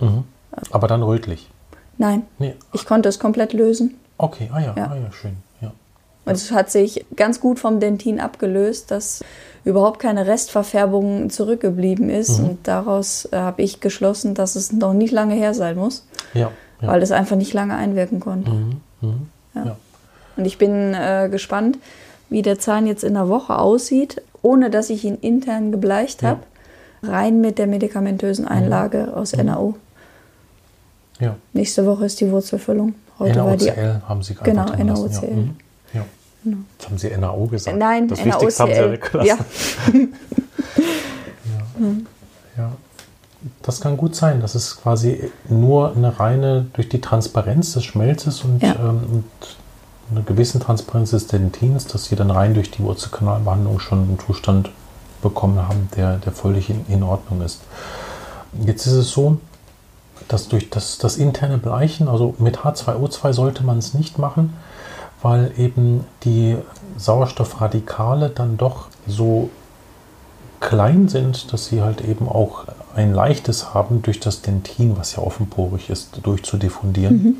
Mhm. 0.00 0.24
Aber 0.70 0.88
dann 0.88 1.02
rötlich? 1.02 1.50
Nein. 1.98 2.22
Nee. 2.38 2.54
Ich 2.72 2.86
konnte 2.86 3.08
es 3.08 3.18
komplett 3.18 3.52
lösen. 3.52 3.96
Okay, 4.16 4.50
ah 4.52 4.60
ja, 4.60 4.74
ja. 4.76 4.86
Ah 4.86 4.96
ja 4.96 5.12
schön. 5.12 5.36
Und 6.28 6.34
es 6.36 6.50
hat 6.52 6.70
sich 6.70 7.04
ganz 7.16 7.40
gut 7.40 7.58
vom 7.58 7.80
Dentin 7.80 8.20
abgelöst, 8.20 8.90
dass 8.90 9.24
überhaupt 9.64 9.98
keine 10.00 10.26
Restverfärbung 10.26 11.30
zurückgeblieben 11.30 12.10
ist. 12.10 12.38
Mhm. 12.38 12.48
Und 12.48 12.68
daraus 12.68 13.26
äh, 13.32 13.36
habe 13.36 13.62
ich 13.62 13.80
geschlossen, 13.80 14.34
dass 14.34 14.56
es 14.56 14.72
noch 14.72 14.94
nicht 14.94 15.12
lange 15.12 15.34
her 15.34 15.54
sein 15.54 15.76
muss. 15.76 16.04
Ja. 16.34 16.50
Ja. 16.80 16.88
weil 16.92 17.02
es 17.02 17.10
einfach 17.10 17.34
nicht 17.34 17.52
lange 17.54 17.74
einwirken 17.74 18.20
konnte. 18.20 18.52
Mhm. 18.52 18.80
Mhm. 19.00 19.28
Ja. 19.54 19.76
Und 20.36 20.44
ich 20.44 20.56
bin 20.56 20.94
äh, 20.94 21.28
gespannt, 21.28 21.76
wie 22.30 22.42
der 22.42 22.60
Zahn 22.60 22.86
jetzt 22.86 23.02
in 23.02 23.14
der 23.14 23.28
Woche 23.28 23.58
aussieht, 23.58 24.22
ohne 24.42 24.70
dass 24.70 24.88
ich 24.88 25.04
ihn 25.04 25.16
intern 25.16 25.72
gebleicht 25.72 26.22
habe. 26.22 26.38
Rein 27.02 27.40
mit 27.40 27.58
der 27.58 27.66
medikamentösen 27.66 28.46
Einlage 28.46 29.12
aus 29.16 29.34
NAO. 29.36 29.74
ja. 31.18 31.34
Nächste 31.52 31.84
Woche 31.84 32.06
ist 32.06 32.20
die 32.20 32.30
Wurzelfüllung. 32.30 32.94
Heute 33.18 33.44
war 33.44 33.56
die. 33.56 33.66
NaOCL 33.66 34.02
haben 34.08 34.22
Sie 34.22 34.34
Genau, 34.36 34.64
drin 34.66 34.86
lassen, 34.88 35.56
NaOCL. 36.44 36.54
Ja. 36.54 36.54
Ja. 36.54 36.58
Jetzt 36.78 36.86
haben 36.86 36.98
Sie 36.98 37.16
NAO 37.16 37.46
gesagt. 37.46 37.76
Nein, 37.78 38.08
das 38.08 38.24
Wichtigste 38.24 38.62
haben 38.62 38.70
Sie 38.72 38.76
ja 38.76 38.82
NaOCL. 38.86 38.92
weggelassen. 38.92 39.44
Ja. 41.76 42.64
Ja. 42.64 42.72
Das 43.62 43.80
kann 43.80 43.96
gut 43.96 44.16
sein. 44.16 44.40
Das 44.40 44.54
ist 44.56 44.82
quasi 44.82 45.30
nur 45.48 45.94
eine 45.94 46.18
reine, 46.18 46.66
durch 46.72 46.88
die 46.88 47.00
Transparenz 47.00 47.72
des 47.74 47.84
Schmelzes 47.84 48.42
und, 48.42 48.62
Ja. 48.62 48.74
ähm, 48.74 49.00
und 49.12 49.24
eine 50.10 50.22
gewisse 50.24 50.58
Transparenz 50.58 51.10
des 51.10 51.28
Dentins, 51.28 51.86
dass 51.86 52.06
sie 52.06 52.16
dann 52.16 52.30
rein 52.32 52.54
durch 52.54 52.70
die 52.72 52.82
Wurzelkanalbehandlung 52.82 53.78
schon 53.78 53.98
einen 54.00 54.18
Zustand 54.18 54.70
bekommen 55.22 55.58
haben, 55.68 55.88
der, 55.96 56.16
der 56.16 56.32
völlig 56.32 56.68
in, 56.70 56.84
in 56.88 57.02
Ordnung 57.02 57.42
ist. 57.42 57.60
Jetzt 58.64 58.86
ist 58.86 58.94
es 58.94 59.10
so, 59.10 59.38
dass 60.26 60.48
durch 60.48 60.70
das, 60.70 60.98
das 60.98 61.16
interne 61.16 61.58
Bleichen, 61.58 62.08
also 62.08 62.34
mit 62.38 62.58
H2O2 62.58 63.32
sollte 63.32 63.62
man 63.64 63.78
es 63.78 63.94
nicht 63.94 64.18
machen, 64.18 64.54
weil 65.22 65.52
eben 65.56 66.04
die 66.24 66.56
Sauerstoffradikale 66.96 68.30
dann 68.30 68.56
doch 68.56 68.88
so 69.06 69.50
klein 70.60 71.08
sind, 71.08 71.52
dass 71.52 71.66
sie 71.66 71.82
halt 71.82 72.00
eben 72.02 72.28
auch 72.28 72.64
ein 72.94 73.12
leichtes 73.14 73.74
haben, 73.74 74.02
durch 74.02 74.20
das 74.20 74.42
Dentin, 74.42 74.96
was 74.98 75.14
ja 75.14 75.22
offenporig 75.22 75.90
ist, 75.90 76.20
durchzudiffundieren. 76.22 77.38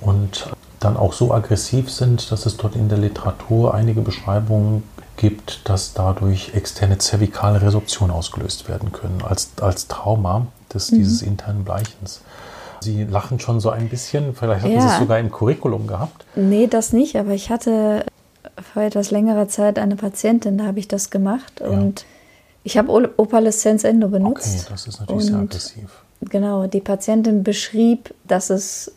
Und 0.00 0.50
dann 0.80 0.96
auch 0.96 1.12
so 1.12 1.32
aggressiv 1.32 1.90
sind, 1.90 2.30
dass 2.30 2.46
es 2.46 2.56
dort 2.56 2.76
in 2.76 2.88
der 2.88 2.98
Literatur 2.98 3.74
einige 3.74 4.02
Beschreibungen 4.02 4.82
gibt, 5.16 5.68
dass 5.68 5.94
dadurch 5.94 6.54
externe 6.54 6.98
zervikale 6.98 7.62
Resorption 7.62 8.10
ausgelöst 8.10 8.68
werden 8.68 8.92
können, 8.92 9.22
als, 9.22 9.50
als 9.60 9.88
Trauma 9.88 10.46
des, 10.72 10.88
dieses 10.88 11.22
internen 11.22 11.64
Bleichens. 11.64 12.20
Sie 12.86 13.02
lachen 13.04 13.40
schon 13.40 13.58
so 13.60 13.70
ein 13.70 13.88
bisschen, 13.88 14.34
vielleicht 14.34 14.62
hatten 14.62 14.72
Sie 14.80 14.86
es 14.86 14.92
Ja. 14.94 14.98
sogar 15.00 15.18
im 15.18 15.30
Curriculum 15.32 15.86
gehabt. 15.88 16.24
Nee, 16.36 16.68
das 16.68 16.92
nicht, 16.92 17.16
aber 17.16 17.32
ich 17.32 17.50
hatte 17.50 18.04
vor 18.72 18.82
etwas 18.82 19.10
längerer 19.10 19.48
Zeit 19.48 19.78
eine 19.78 19.96
Patientin, 19.96 20.56
da 20.58 20.64
habe 20.66 20.78
ich 20.78 20.86
das 20.88 21.10
gemacht 21.10 21.60
und 21.60 22.04
ich 22.62 22.78
habe 22.78 22.90
Opaleszenz 23.18 23.82
Endo 23.84 24.06
Okay, 24.06 24.18
benutzt. 24.18 24.70
das 24.70 24.86
ist 24.86 25.00
natürlich 25.00 25.26
sehr 25.26 25.36
aggressiv. 25.38 25.90
Genau, 26.20 26.66
die 26.66 26.80
Patientin 26.80 27.42
beschrieb, 27.42 28.14
dass 28.24 28.50
es 28.50 28.92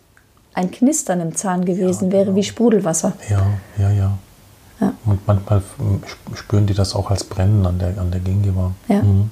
ein 0.54 0.70
Knistern 0.72 1.20
im 1.20 1.36
Zahn 1.36 1.66
gewesen 1.66 2.12
wäre, 2.12 2.36
wie 2.36 2.44
Sprudelwasser. 2.44 3.14
Ja, 3.30 3.46
ja, 3.78 3.92
ja. 3.92 4.12
Ja. 4.80 4.94
Und 5.06 5.28
manchmal 5.28 5.60
sp- 5.60 6.36
spüren 6.36 6.66
die 6.68 6.74
das 6.74 6.96
auch 6.96 7.10
als 7.12 7.24
Brennen 7.26 7.66
an 7.66 7.80
der, 7.80 7.98
an 8.00 8.12
der 8.12 8.22
Gingiva. 8.22 8.72
Ja. 8.88 9.02
Mhm. 9.02 9.30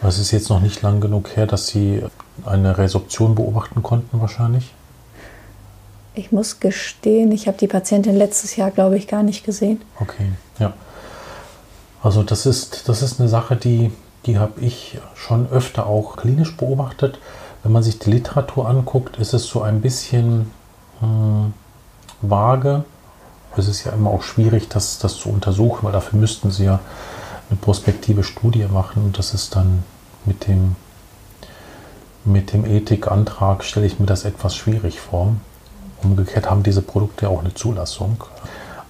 Das 0.00 0.18
ist 0.18 0.30
jetzt 0.32 0.50
noch 0.50 0.60
nicht 0.60 0.82
lang 0.82 1.00
genug 1.00 1.36
her, 1.36 1.46
dass 1.46 1.68
Sie 1.68 2.02
eine 2.44 2.76
Resorption 2.78 3.34
beobachten 3.34 3.82
konnten, 3.82 4.20
wahrscheinlich. 4.20 4.74
Ich 6.14 6.30
muss 6.30 6.60
gestehen, 6.60 7.32
ich 7.32 7.48
habe 7.48 7.58
die 7.58 7.66
Patientin 7.66 8.16
letztes 8.16 8.56
Jahr, 8.56 8.70
glaube 8.70 8.96
ich, 8.96 9.08
gar 9.08 9.22
nicht 9.22 9.44
gesehen. 9.44 9.80
Okay, 9.98 10.30
ja. 10.58 10.72
Also 12.02 12.22
das 12.22 12.46
ist, 12.46 12.88
das 12.88 13.02
ist 13.02 13.18
eine 13.18 13.28
Sache, 13.28 13.56
die, 13.56 13.90
die 14.26 14.38
habe 14.38 14.60
ich 14.60 14.98
schon 15.14 15.48
öfter 15.50 15.86
auch 15.86 16.16
klinisch 16.16 16.56
beobachtet. 16.56 17.18
Wenn 17.62 17.72
man 17.72 17.82
sich 17.82 17.98
die 17.98 18.10
Literatur 18.10 18.68
anguckt, 18.68 19.16
ist 19.16 19.32
es 19.32 19.46
so 19.46 19.62
ein 19.62 19.80
bisschen 19.80 20.50
hm, 21.00 21.54
vage. 22.20 22.84
Es 23.56 23.68
ist 23.68 23.84
ja 23.84 23.92
immer 23.92 24.10
auch 24.10 24.22
schwierig, 24.22 24.68
das, 24.68 24.98
das 24.98 25.16
zu 25.16 25.30
untersuchen, 25.30 25.80
weil 25.82 25.92
dafür 25.92 26.18
müssten 26.18 26.50
sie 26.50 26.64
ja 26.64 26.80
eine 27.50 27.58
prospektive 27.60 28.24
Studie 28.24 28.66
machen 28.72 29.04
und 29.04 29.18
das 29.18 29.34
ist 29.34 29.56
dann 29.56 29.84
mit 30.24 30.46
dem, 30.46 30.76
mit 32.24 32.52
dem 32.52 32.64
Ethikantrag, 32.64 33.64
stelle 33.64 33.86
ich 33.86 33.98
mir 33.98 34.06
das 34.06 34.24
etwas 34.24 34.56
schwierig 34.56 35.00
vor. 35.00 35.34
Umgekehrt 36.02 36.50
haben 36.50 36.62
diese 36.62 36.82
Produkte 36.82 37.26
ja 37.26 37.30
auch 37.30 37.40
eine 37.40 37.54
Zulassung. 37.54 38.24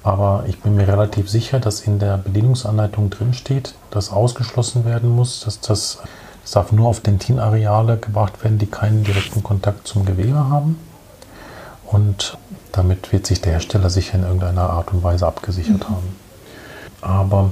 Aber 0.02 0.44
ich 0.46 0.60
bin 0.60 0.74
mir 0.74 0.86
relativ 0.86 1.30
sicher, 1.30 1.60
dass 1.60 1.80
in 1.80 1.98
der 1.98 2.18
Bedienungsanleitung 2.18 3.08
drinsteht, 3.08 3.74
dass 3.90 4.12
ausgeschlossen 4.12 4.84
werden 4.84 5.08
muss, 5.08 5.40
dass 5.40 5.60
das, 5.60 5.98
das 6.42 6.50
darf 6.50 6.72
nur 6.72 6.88
auf 6.88 7.00
Dentinareale 7.00 7.96
gebracht 7.96 8.44
werden, 8.44 8.58
die 8.58 8.66
keinen 8.66 9.02
direkten 9.02 9.42
Kontakt 9.42 9.88
zum 9.88 10.04
Gewebe 10.04 10.50
haben. 10.50 10.78
Und 11.86 12.36
damit 12.72 13.12
wird 13.12 13.26
sich 13.26 13.40
der 13.40 13.52
Hersteller 13.52 13.88
sicher 13.88 14.18
in 14.18 14.24
irgendeiner 14.24 14.68
Art 14.68 14.92
und 14.92 15.02
Weise 15.02 15.26
abgesichert 15.26 15.88
haben. 15.88 16.16
Aber 17.00 17.50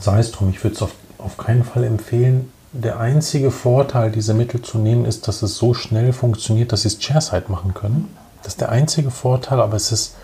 sei 0.00 0.18
es 0.20 0.32
drum, 0.32 0.50
ich 0.50 0.62
würde 0.62 0.76
es 0.76 0.82
auf, 0.82 0.92
auf 1.18 1.36
keinen 1.36 1.64
Fall 1.64 1.84
empfehlen. 1.84 2.52
Der 2.72 2.98
einzige 2.98 3.50
Vorteil, 3.50 4.10
diese 4.10 4.34
Mittel 4.34 4.60
zu 4.62 4.78
nehmen, 4.78 5.04
ist, 5.04 5.28
dass 5.28 5.42
es 5.42 5.56
so 5.56 5.74
schnell 5.74 6.12
funktioniert, 6.12 6.72
dass 6.72 6.82
Sie 6.82 6.88
es 6.88 6.98
Chairside 6.98 7.44
machen 7.48 7.72
können. 7.72 8.14
Das 8.42 8.54
ist 8.54 8.60
der 8.60 8.70
einzige 8.70 9.10
Vorteil, 9.10 9.60
aber 9.60 9.76
es 9.76 9.92
ist 9.92 10.16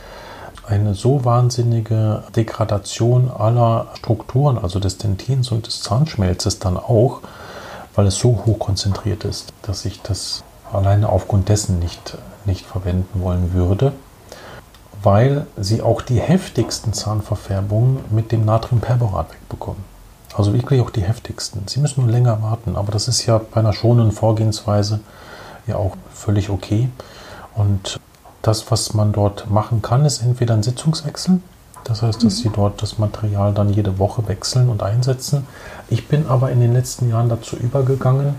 eine 0.66 0.94
so 0.94 1.24
wahnsinnige 1.24 2.24
Degradation 2.36 3.30
aller 3.30 3.88
Strukturen, 3.94 4.58
also 4.58 4.78
des 4.78 4.98
Dentins 4.98 5.50
und 5.50 5.66
des 5.66 5.82
Zahnschmelzes 5.82 6.58
dann 6.58 6.76
auch, 6.76 7.20
weil 7.94 8.06
es 8.06 8.16
so 8.16 8.44
hoch 8.46 8.58
konzentriert 8.58 9.24
ist, 9.24 9.52
dass 9.62 9.84
ich 9.84 10.00
das 10.02 10.44
alleine 10.72 11.08
aufgrund 11.08 11.48
dessen 11.48 11.78
nicht, 11.78 12.18
nicht 12.44 12.66
verwenden 12.66 13.22
wollen 13.22 13.52
würde, 13.52 13.92
weil 15.02 15.46
sie 15.56 15.82
auch 15.82 16.02
die 16.02 16.20
heftigsten 16.20 16.92
Zahnverfärbungen 16.92 18.00
mit 18.10 18.32
dem 18.32 18.44
Natriumperborat 18.44 19.32
wegbekommen. 19.32 19.82
Also 20.36 20.52
wirklich 20.52 20.80
auch 20.80 20.90
die 20.90 21.02
heftigsten. 21.02 21.66
Sie 21.66 21.80
müssen 21.80 22.02
nur 22.02 22.10
länger 22.10 22.42
warten, 22.42 22.76
aber 22.76 22.92
das 22.92 23.08
ist 23.08 23.26
ja 23.26 23.38
bei 23.38 23.60
einer 23.60 23.72
schonenden 23.72 24.12
Vorgehensweise 24.12 25.00
ja 25.66 25.76
auch 25.76 25.96
völlig 26.14 26.50
okay. 26.50 26.88
Und 27.54 27.98
das, 28.42 28.70
was 28.70 28.94
man 28.94 29.12
dort 29.12 29.50
machen 29.50 29.82
kann, 29.82 30.04
ist 30.04 30.22
entweder 30.22 30.54
ein 30.54 30.62
Sitzungswechsel. 30.62 31.40
Das 31.84 32.02
heißt, 32.02 32.22
dass 32.22 32.38
Sie 32.38 32.50
dort 32.50 32.82
das 32.82 32.98
Material 32.98 33.52
dann 33.52 33.70
jede 33.70 33.98
Woche 33.98 34.28
wechseln 34.28 34.68
und 34.68 34.82
einsetzen. 34.82 35.46
Ich 35.88 36.08
bin 36.08 36.26
aber 36.26 36.50
in 36.50 36.60
den 36.60 36.72
letzten 36.72 37.08
Jahren 37.08 37.28
dazu 37.28 37.56
übergegangen, 37.56 38.38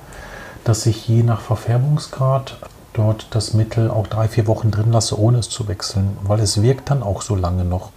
dass 0.63 0.85
ich 0.85 1.07
je 1.07 1.23
nach 1.23 1.41
Verfärbungsgrad 1.41 2.57
dort 2.93 3.27
das 3.31 3.53
Mittel 3.53 3.89
auch 3.89 4.07
drei, 4.07 4.27
vier 4.27 4.47
Wochen 4.47 4.71
drin 4.71 4.91
lasse, 4.91 5.19
ohne 5.19 5.39
es 5.39 5.49
zu 5.49 5.67
wechseln, 5.67 6.17
weil 6.23 6.39
es 6.39 6.61
wirkt 6.61 6.89
dann 6.89 7.03
auch 7.03 7.21
so 7.21 7.35
lange 7.35 7.63
noch. 7.63 7.91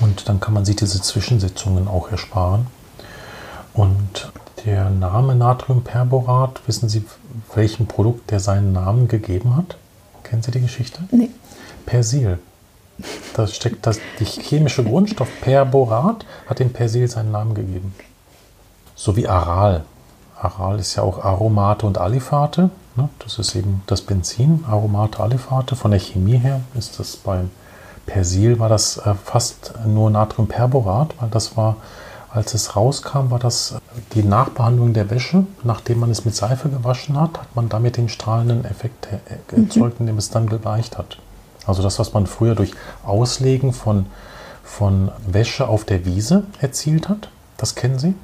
Und 0.00 0.28
dann 0.28 0.40
kann 0.40 0.54
man 0.54 0.64
sich 0.64 0.76
diese 0.76 1.02
Zwischensitzungen 1.02 1.88
auch 1.88 2.10
ersparen. 2.10 2.66
Und 3.74 4.32
der 4.64 4.90
Name 4.90 5.34
Natriumperborat, 5.34 6.60
wissen 6.66 6.88
Sie, 6.88 7.04
welchem 7.54 7.86
Produkt 7.86 8.30
der 8.30 8.40
seinen 8.40 8.72
Namen 8.72 9.08
gegeben 9.08 9.56
hat? 9.56 9.76
Kennen 10.22 10.42
Sie 10.42 10.50
die 10.50 10.60
Geschichte? 10.60 11.00
Nee. 11.10 11.30
Persil. 11.86 12.38
Da 13.34 13.46
steckt 13.46 13.86
das, 13.86 13.98
die 14.18 14.24
chemische 14.24 14.84
Grundstoff 14.84 15.28
Perborat 15.40 16.26
hat 16.46 16.58
dem 16.58 16.72
Persil 16.72 17.08
seinen 17.08 17.32
Namen 17.32 17.54
gegeben. 17.54 17.94
So 18.94 19.16
wie 19.16 19.26
Aral. 19.26 19.84
Aral 20.38 20.78
ist 20.78 20.96
ja 20.96 21.02
auch 21.02 21.24
Aromate 21.24 21.86
und 21.86 21.98
Aliphate. 21.98 22.70
Ne? 23.00 23.08
Das 23.20 23.38
ist 23.38 23.54
eben 23.54 23.82
das 23.86 24.02
Benzin, 24.02 24.64
Aromate, 24.68 25.20
Aliphate. 25.20 25.76
Von 25.76 25.90
der 25.90 26.00
Chemie 26.00 26.38
her 26.38 26.60
ist 26.76 26.98
das 26.98 27.16
beim 27.16 27.50
Persil 28.06 28.58
war 28.58 28.68
das 28.68 28.98
äh, 28.98 29.14
fast 29.14 29.72
nur 29.86 30.10
Natriumperborat, 30.10 31.14
weil 31.20 31.28
das 31.28 31.56
war, 31.56 31.76
als 32.32 32.54
es 32.54 32.74
rauskam, 32.74 33.30
war 33.30 33.38
das 33.38 33.76
die 34.14 34.22
Nachbehandlung 34.22 34.94
der 34.94 35.10
Wäsche. 35.10 35.44
Nachdem 35.62 36.00
man 36.00 36.10
es 36.10 36.24
mit 36.24 36.34
Seife 36.34 36.68
gewaschen 36.68 37.20
hat, 37.20 37.38
hat 37.38 37.54
man 37.54 37.68
damit 37.68 37.96
den 37.96 38.08
strahlenden 38.08 38.64
Effekt 38.64 39.08
äh, 39.12 39.60
erzeugt, 39.60 40.00
indem 40.00 40.18
es 40.18 40.30
dann 40.30 40.48
gebleicht 40.48 40.98
hat. 40.98 41.18
Also 41.66 41.82
das, 41.82 41.98
was 41.98 42.12
man 42.12 42.26
früher 42.26 42.54
durch 42.54 42.72
Auslegen 43.04 43.72
von, 43.72 44.06
von 44.64 45.12
Wäsche 45.26 45.68
auf 45.68 45.84
der 45.84 46.04
Wiese 46.04 46.44
erzielt 46.60 47.08
hat, 47.08 47.28
das 47.58 47.74
kennen 47.74 47.98
Sie. 47.98 48.14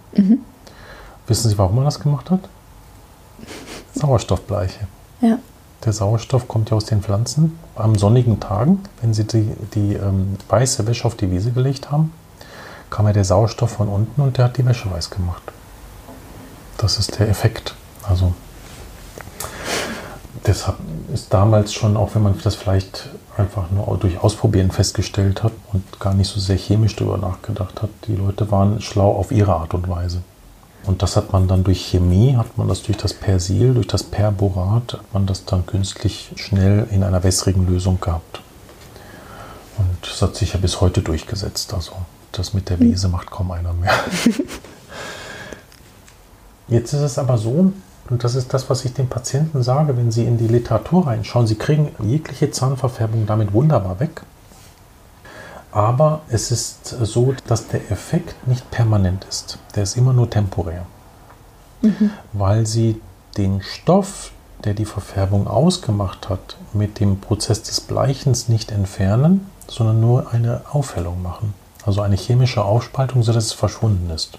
Wissen 1.27 1.51
Sie, 1.51 1.59
warum 1.59 1.77
man 1.77 1.85
das 1.85 2.01
gemacht 2.01 2.31
hat? 2.31 2.41
Sauerstoffbleiche. 3.97 4.87
Ja. 5.21 5.39
Der 5.85 5.93
Sauerstoff 5.93 6.49
kommt 6.49 6.71
ja 6.71 6.77
aus 6.77 6.85
den 6.85 7.03
Pflanzen. 7.03 7.59
Am 7.75 7.97
sonnigen 7.97 8.41
Tagen, 8.41 8.81
wenn 9.01 9.15
sie 9.15 9.25
die, 9.25 9.49
die 9.75 9.95
ähm, 9.95 10.37
weiße 10.49 10.87
Wäsche 10.87 11.07
auf 11.07 11.15
die 11.15 11.31
Wiese 11.31 11.53
gelegt 11.53 11.91
haben, 11.91 12.13
kam 12.91 13.07
ja 13.07 13.13
der 13.13 13.25
Sauerstoff 13.25 13.71
von 13.71 13.89
unten 13.89 14.21
und 14.21 14.39
der 14.39 14.47
hat 14.47 14.57
die 14.57 14.67
Wäsche 14.67 14.91
weiß 14.91 15.11
gemacht. 15.11 15.43
Das 16.79 16.99
ist 16.99 17.19
der 17.19 17.29
Effekt. 17.29 17.75
Also 18.09 18.33
deshalb 20.47 20.77
ist 21.13 21.33
damals 21.33 21.73
schon, 21.73 21.97
auch 21.97 22.15
wenn 22.15 22.23
man 22.23 22.39
das 22.43 22.55
vielleicht 22.55 23.09
einfach 23.37 23.71
nur 23.71 23.97
durch 23.99 24.23
Ausprobieren 24.23 24.71
festgestellt 24.71 25.43
hat 25.43 25.53
und 25.73 26.01
gar 26.01 26.15
nicht 26.15 26.29
so 26.29 26.41
sehr 26.41 26.57
chemisch 26.57 26.97
darüber 26.97 27.19
nachgedacht 27.19 27.83
hat, 27.83 27.91
die 28.07 28.17
Leute 28.17 28.51
waren 28.51 28.81
schlau 28.81 29.13
auf 29.13 29.33
ihre 29.33 29.55
Art 29.55 29.75
und 29.75 29.89
Weise. 29.89 30.23
Und 30.87 31.03
das 31.03 31.17
hat 31.17 31.33
man 31.33 31.49
dann 31.49 31.65
durch 31.65 31.87
Chemie, 31.87 32.37
hat 32.37 32.57
man 32.57 32.69
das 32.69 32.83
durch 32.83 32.97
das 32.97 33.13
Persil, 33.13 33.75
durch 33.75 33.89
das 33.89 34.05
Perborat, 34.05 34.95
hat 34.95 35.15
man 35.15 35.27
das 35.27 35.45
dann 35.45 35.67
künstlich 35.67 36.31
schnell 36.37 36.87
in 36.91 37.03
einer 37.03 37.25
wässrigen 37.25 37.67
Lösung 37.67 38.01
gehabt. 38.01 38.41
Und 39.79 39.99
das 40.03 40.23
hat 40.23 40.37
sich 40.37 40.53
ja 40.53 40.59
bis 40.61 40.81
heute 40.81 41.03
durchgesetzt. 41.03 41.75
Also 41.75 41.93
das 42.33 42.55
mit 42.55 42.69
der 42.71 42.79
Wese 42.81 43.09
macht 43.09 43.31
kaum 43.31 43.51
einer 43.51 43.73
mehr. 43.73 43.93
Jetzt 46.69 46.93
ist 46.93 47.01
es 47.01 47.19
aber 47.19 47.39
so, 47.39 47.73
und 48.09 48.25
das 48.25 48.35
ist 48.35 48.55
das, 48.55 48.71
was 48.71 48.85
ich 48.85 48.93
den 48.95 49.09
Patienten 49.09 49.63
sage, 49.63 49.97
wenn 49.97 50.13
sie 50.13 50.25
in 50.25 50.39
die 50.39 50.47
Literatur 50.47 51.07
reinschauen, 51.07 51.47
sie 51.47 51.57
kriegen 51.57 51.95
jegliche 52.03 52.51
Zahnverfärbung 52.51 53.27
damit 53.27 53.53
wunderbar 53.53 53.99
weg. 53.99 54.23
Aber 55.77 56.23
es 56.31 56.51
ist 56.51 56.87
so, 57.03 57.35
dass 57.49 57.69
der 57.69 57.91
Effekt 57.91 58.49
nicht 58.49 58.71
permanent 58.71 59.27
ist. 59.29 59.59
Der 59.75 59.83
ist 59.83 59.99
immer 59.99 60.15
nur 60.15 60.31
temporär. 60.31 60.87
Mhm. 61.83 62.13
Weil 62.33 62.67
sie 62.67 62.99
den 63.37 63.61
Stoff, 63.61 64.31
der 64.65 64.73
die 64.73 64.87
Verfärbung 64.87 65.47
ausgemacht 65.47 66.31
hat, 66.31 66.57
mit 66.73 66.99
dem 66.99 67.21
Prozess 67.21 67.63
des 67.63 67.83
Bleichens 67.83 68.49
nicht 68.49 68.73
entfernen, 68.73 69.51
sondern 69.69 70.01
nur 70.01 70.33
eine 70.33 70.63
Aufhellung 70.73 71.21
machen. 71.23 71.53
Also 71.85 72.01
eine 72.01 72.17
chemische 72.17 72.65
Aufspaltung, 72.65 73.23
sodass 73.23 73.45
es 73.45 73.53
verschwunden 73.53 74.09
ist. 74.09 74.39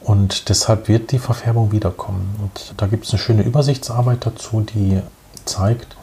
Und 0.00 0.48
deshalb 0.48 0.86
wird 0.86 1.10
die 1.10 1.18
Verfärbung 1.18 1.72
wiederkommen. 1.72 2.36
Und 2.40 2.74
da 2.76 2.86
gibt 2.86 3.04
es 3.04 3.10
eine 3.10 3.18
schöne 3.18 3.42
Übersichtsarbeit 3.42 4.24
dazu, 4.24 4.60
die 4.60 5.02
zeigt, 5.44 5.96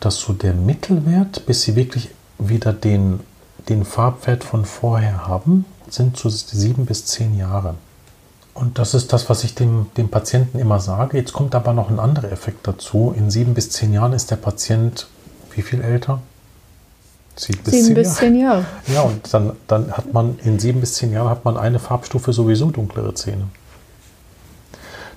dass 0.00 0.16
so 0.16 0.32
der 0.32 0.54
Mittelwert, 0.54 1.46
bis 1.46 1.62
sie 1.62 1.76
wirklich 1.76 2.10
wieder 2.38 2.72
den, 2.72 3.20
den 3.68 3.84
Farbwert 3.84 4.44
von 4.44 4.64
vorher 4.64 5.26
haben, 5.26 5.64
sind 5.90 6.16
so 6.16 6.28
sieben 6.28 6.86
bis 6.86 7.06
zehn 7.06 7.36
Jahre. 7.36 7.74
Und 8.54 8.78
das 8.78 8.94
ist 8.94 9.12
das, 9.12 9.30
was 9.30 9.44
ich 9.44 9.54
dem, 9.54 9.86
dem 9.96 10.08
Patienten 10.08 10.58
immer 10.58 10.80
sage. 10.80 11.16
Jetzt 11.16 11.32
kommt 11.32 11.54
aber 11.54 11.72
noch 11.72 11.90
ein 11.90 12.00
anderer 12.00 12.32
Effekt 12.32 12.66
dazu. 12.66 13.14
In 13.16 13.30
sieben 13.30 13.54
bis 13.54 13.70
zehn 13.70 13.92
Jahren 13.92 14.12
ist 14.12 14.30
der 14.30 14.36
Patient 14.36 15.06
wie 15.54 15.62
viel 15.62 15.80
älter? 15.80 16.20
Sieben 17.36 17.62
bis, 17.62 17.72
sieben 17.72 17.94
bis 17.94 18.14
zehn 18.16 18.38
Jahre. 18.38 18.64
Ja, 18.92 19.02
und 19.02 19.32
dann, 19.32 19.52
dann 19.68 19.92
hat 19.92 20.12
man 20.12 20.38
in 20.44 20.58
sieben 20.58 20.80
bis 20.80 20.94
zehn 20.94 21.12
Jahren 21.12 21.28
hat 21.28 21.44
man 21.44 21.56
eine 21.56 21.78
Farbstufe 21.78 22.32
sowieso 22.32 22.70
dunklere 22.70 23.14
Zähne. 23.14 23.44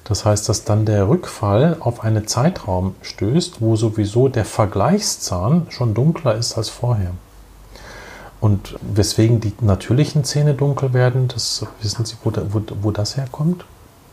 Das 0.03 0.25
heißt, 0.25 0.49
dass 0.49 0.63
dann 0.63 0.85
der 0.85 1.07
Rückfall 1.07 1.77
auf 1.79 2.03
einen 2.03 2.27
Zeitraum 2.27 2.95
stößt, 3.01 3.61
wo 3.61 3.75
sowieso 3.75 4.27
der 4.27 4.45
Vergleichszahn 4.45 5.67
schon 5.69 5.93
dunkler 5.93 6.35
ist 6.35 6.57
als 6.57 6.69
vorher. 6.69 7.11
Und 8.39 8.75
weswegen 8.81 9.39
die 9.39 9.53
natürlichen 9.61 10.23
Zähne 10.23 10.55
dunkel 10.55 10.93
werden, 10.93 11.27
das 11.27 11.65
wissen 11.81 12.05
Sie, 12.05 12.15
wo, 12.23 12.31
wo, 12.49 12.61
wo 12.81 12.91
das 12.91 13.15
herkommt? 13.15 13.65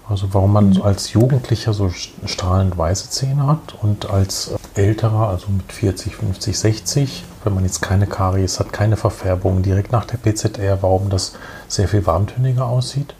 Also 0.08 0.28
warum 0.32 0.52
man 0.52 0.70
mhm. 0.70 0.82
als 0.82 1.12
Jugendlicher 1.12 1.72
so 1.72 1.90
strahlend 1.90 2.76
weiße 2.78 3.10
Zähne 3.10 3.46
hat 3.46 3.74
und 3.82 4.08
als 4.08 4.52
älterer, 4.74 5.28
also 5.28 5.48
mit 5.50 5.70
40, 5.70 6.16
50, 6.16 6.58
60, 6.58 7.24
wenn 7.44 7.54
man 7.54 7.64
jetzt 7.64 7.82
keine 7.82 8.06
Karies 8.06 8.58
hat, 8.58 8.72
keine 8.72 8.96
Verfärbung, 8.96 9.62
direkt 9.62 9.92
nach 9.92 10.06
der 10.06 10.18
PZR, 10.18 10.82
warum 10.82 11.10
das 11.10 11.34
sehr 11.66 11.88
viel 11.88 12.06
warmtöniger 12.06 12.66
aussieht? 12.66 13.14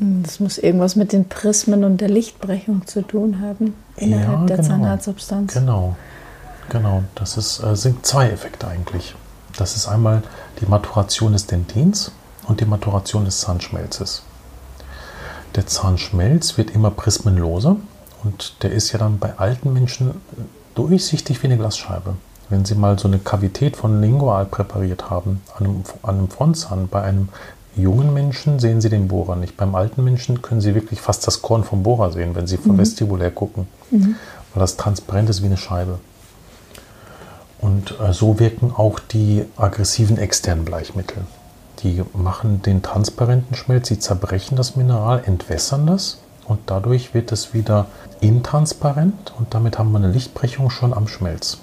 Das 0.00 0.40
muss 0.40 0.56
irgendwas 0.56 0.96
mit 0.96 1.12
den 1.12 1.28
Prismen 1.28 1.84
und 1.84 2.00
der 2.00 2.08
Lichtbrechung 2.08 2.86
zu 2.86 3.02
tun 3.02 3.40
haben 3.40 3.74
innerhalb 3.96 4.40
ja, 4.40 4.46
der 4.46 4.56
genau. 4.56 4.68
Zahnhartsubstanz. 4.68 5.52
Genau, 5.52 5.94
genau. 6.70 7.02
Das 7.14 7.36
ist, 7.36 7.62
äh, 7.62 7.76
sind 7.76 8.06
zwei 8.06 8.30
Effekte 8.30 8.66
eigentlich. 8.66 9.14
Das 9.58 9.76
ist 9.76 9.86
einmal 9.88 10.22
die 10.60 10.66
Maturation 10.66 11.32
des 11.32 11.46
Dentins 11.46 12.12
und 12.46 12.60
die 12.60 12.64
Maturation 12.64 13.26
des 13.26 13.40
Zahnschmelzes. 13.40 14.22
Der 15.54 15.66
Zahnschmelz 15.66 16.56
wird 16.56 16.70
immer 16.70 16.90
prismenloser 16.90 17.76
und 18.24 18.62
der 18.62 18.72
ist 18.72 18.92
ja 18.92 18.98
dann 18.98 19.18
bei 19.18 19.36
alten 19.38 19.72
Menschen 19.74 20.12
durchsichtig 20.74 21.42
wie 21.42 21.48
eine 21.48 21.58
Glasscheibe. 21.58 22.14
Wenn 22.48 22.64
Sie 22.64 22.74
mal 22.74 22.98
so 22.98 23.06
eine 23.06 23.18
Kavität 23.18 23.76
von 23.76 24.00
Lingual 24.00 24.46
präpariert 24.46 25.10
haben, 25.10 25.42
an 25.56 25.66
einem, 25.66 25.84
an 26.02 26.18
einem 26.18 26.28
Frontzahn, 26.28 26.88
bei 26.88 27.02
einem 27.02 27.28
jungen 27.76 28.12
Menschen 28.12 28.58
sehen 28.58 28.80
Sie 28.80 28.88
den 28.88 29.08
Bohrer 29.08 29.36
nicht. 29.36 29.56
Beim 29.56 29.74
alten 29.74 30.02
Menschen 30.04 30.42
können 30.42 30.60
Sie 30.60 30.74
wirklich 30.74 31.00
fast 31.00 31.26
das 31.26 31.42
Korn 31.42 31.64
vom 31.64 31.82
Bohrer 31.82 32.10
sehen, 32.12 32.34
wenn 32.34 32.46
Sie 32.46 32.56
von 32.56 32.72
mhm. 32.72 32.78
vestibulär 32.78 33.30
gucken, 33.30 33.66
mhm. 33.90 34.16
weil 34.54 34.60
das 34.60 34.76
transparent 34.76 35.30
ist 35.30 35.42
wie 35.42 35.46
eine 35.46 35.56
Scheibe. 35.56 35.98
Und 37.60 37.94
äh, 38.00 38.12
so 38.12 38.38
wirken 38.38 38.72
auch 38.74 38.98
die 38.98 39.44
aggressiven 39.56 40.18
externen 40.18 40.64
Bleichmittel. 40.64 41.18
Die 41.82 42.02
machen 42.12 42.62
den 42.62 42.82
transparenten 42.82 43.54
Schmelz, 43.56 43.88
sie 43.88 43.98
zerbrechen 43.98 44.56
das 44.56 44.76
Mineral, 44.76 45.22
entwässern 45.24 45.86
das 45.86 46.18
und 46.46 46.58
dadurch 46.66 47.14
wird 47.14 47.32
es 47.32 47.54
wieder 47.54 47.86
intransparent 48.20 49.32
und 49.38 49.54
damit 49.54 49.78
haben 49.78 49.90
wir 49.92 49.98
eine 49.98 50.10
Lichtbrechung 50.10 50.68
schon 50.68 50.92
am 50.92 51.08
Schmelz. 51.08 51.58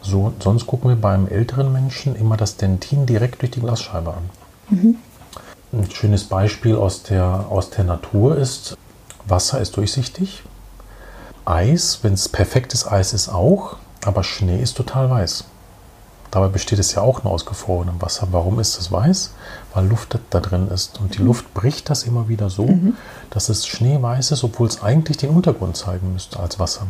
So, 0.00 0.32
sonst 0.40 0.66
gucken 0.66 0.90
wir 0.90 0.96
beim 0.96 1.28
älteren 1.28 1.72
Menschen 1.72 2.16
immer 2.16 2.36
das 2.36 2.56
Dentin 2.56 3.04
direkt 3.06 3.42
durch 3.42 3.52
die 3.52 3.60
Glasscheibe 3.60 4.14
an. 4.14 4.30
Mhm. 4.70 4.96
Ein 5.72 5.90
schönes 5.90 6.24
Beispiel 6.24 6.76
aus 6.76 7.02
der, 7.02 7.46
aus 7.48 7.70
der 7.70 7.84
Natur 7.84 8.36
ist, 8.36 8.76
Wasser 9.26 9.60
ist 9.60 9.76
durchsichtig, 9.76 10.42
Eis, 11.44 12.00
wenn 12.02 12.12
es 12.12 12.28
perfektes 12.28 12.86
Eis 12.86 13.12
ist, 13.12 13.28
auch, 13.28 13.76
aber 14.04 14.22
Schnee 14.22 14.60
ist 14.60 14.76
total 14.76 15.10
weiß. 15.10 15.44
Dabei 16.30 16.48
besteht 16.48 16.78
es 16.78 16.94
ja 16.94 17.02
auch 17.02 17.24
nur 17.24 17.32
aus 17.32 17.44
gefrorenem 17.44 18.00
Wasser. 18.00 18.28
Warum 18.30 18.58
ist 18.58 18.78
es 18.78 18.90
weiß? 18.90 19.32
Weil 19.74 19.86
Luft 19.86 20.18
da 20.30 20.40
drin 20.40 20.68
ist. 20.68 20.98
Und 20.98 21.14
die 21.16 21.20
mhm. 21.20 21.26
Luft 21.26 21.52
bricht 21.52 21.90
das 21.90 22.04
immer 22.04 22.28
wieder 22.28 22.48
so, 22.48 22.64
mhm. 22.64 22.96
dass 23.28 23.50
es 23.50 23.66
schneeweiß 23.66 24.30
ist, 24.30 24.42
obwohl 24.42 24.66
es 24.66 24.82
eigentlich 24.82 25.18
den 25.18 25.28
Untergrund 25.28 25.76
zeigen 25.76 26.14
müsste 26.14 26.40
als 26.40 26.58
Wasser. 26.58 26.86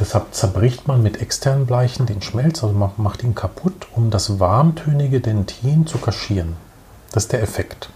Deshalb 0.00 0.32
zerbricht 0.32 0.86
man 0.86 1.02
mit 1.02 1.20
externen 1.20 1.66
Bleichen 1.66 2.06
den 2.06 2.22
Schmelz, 2.22 2.62
also 2.62 2.74
man 2.74 2.90
macht 2.98 3.24
ihn 3.24 3.34
kaputt, 3.34 3.88
um 3.94 4.10
das 4.10 4.38
warmtönige 4.38 5.20
Dentin 5.20 5.86
zu 5.86 5.98
kaschieren. 5.98 6.56
Das 7.12 7.24
ist 7.24 7.32
der 7.32 7.42
Effekt. 7.42 7.90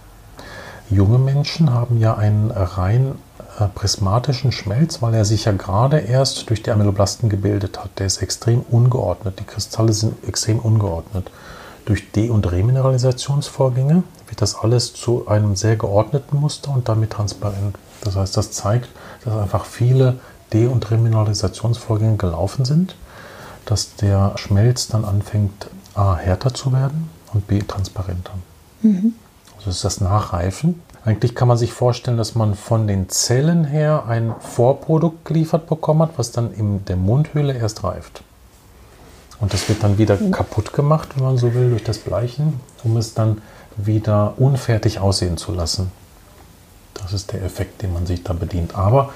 Junge 0.89 1.17
Menschen 1.17 1.73
haben 1.73 1.99
ja 1.99 2.15
einen 2.15 2.51
rein 2.51 3.15
äh, 3.59 3.67
prismatischen 3.67 4.51
Schmelz, 4.51 5.01
weil 5.01 5.13
er 5.13 5.25
sich 5.25 5.45
ja 5.45 5.53
gerade 5.53 5.99
erst 5.99 6.49
durch 6.49 6.61
die 6.61 6.71
Amyloblasten 6.71 7.29
gebildet 7.29 7.79
hat. 7.79 7.91
Der 7.99 8.07
ist 8.07 8.21
extrem 8.21 8.61
ungeordnet. 8.61 9.39
Die 9.39 9.45
Kristalle 9.45 9.93
sind 9.93 10.27
extrem 10.27 10.59
ungeordnet. 10.59 11.31
Durch 11.85 12.11
De- 12.11 12.29
und 12.29 12.51
Remineralisationsvorgänge 12.51 14.03
wird 14.27 14.41
das 14.41 14.55
alles 14.55 14.93
zu 14.93 15.27
einem 15.27 15.55
sehr 15.55 15.75
geordneten 15.75 16.37
Muster 16.37 16.71
und 16.71 16.89
damit 16.89 17.11
transparent. 17.11 17.77
Das 18.01 18.15
heißt, 18.15 18.35
das 18.35 18.51
zeigt, 18.51 18.89
dass 19.23 19.35
einfach 19.35 19.65
viele 19.65 20.19
De- 20.53 20.67
und 20.67 20.89
Remineralisationsvorgänge 20.89 22.17
gelaufen 22.17 22.65
sind, 22.65 22.95
dass 23.65 23.95
der 23.95 24.33
Schmelz 24.37 24.87
dann 24.87 25.05
anfängt, 25.05 25.67
A, 25.95 26.15
härter 26.15 26.53
zu 26.53 26.73
werden 26.73 27.09
und 27.33 27.47
B, 27.47 27.59
transparenter. 27.59 28.33
Mhm. 28.81 29.13
Also 29.57 29.69
ist 29.69 29.83
das 29.83 30.01
Nachreifen. 30.01 30.81
Eigentlich 31.05 31.35
kann 31.35 31.47
man 31.47 31.57
sich 31.57 31.73
vorstellen, 31.73 32.17
dass 32.17 32.35
man 32.35 32.55
von 32.55 32.87
den 32.87 33.09
Zellen 33.09 33.65
her 33.65 34.05
ein 34.07 34.33
Vorprodukt 34.39 35.25
geliefert 35.25 35.67
bekommen 35.67 36.01
hat, 36.03 36.11
was 36.17 36.31
dann 36.31 36.53
in 36.53 36.85
der 36.85 36.95
Mundhöhle 36.95 37.53
erst 37.53 37.83
reift. 37.83 38.23
Und 39.39 39.53
das 39.53 39.67
wird 39.67 39.83
dann 39.83 39.97
wieder 39.97 40.15
mhm. 40.15 40.31
kaputt 40.31 40.71
gemacht, 40.73 41.09
wenn 41.15 41.25
man 41.25 41.37
so 41.37 41.53
will, 41.53 41.71
durch 41.71 41.83
das 41.83 41.97
Bleichen, 41.97 42.61
um 42.83 42.95
es 42.95 43.13
dann 43.13 43.41
wieder 43.75 44.35
unfertig 44.37 44.99
aussehen 44.99 45.37
zu 45.37 45.51
lassen. 45.51 45.91
Das 46.93 47.11
ist 47.11 47.33
der 47.33 47.43
Effekt, 47.43 47.81
den 47.81 47.91
man 47.91 48.05
sich 48.05 48.23
da 48.23 48.33
bedient. 48.33 48.75
Aber 48.75 49.09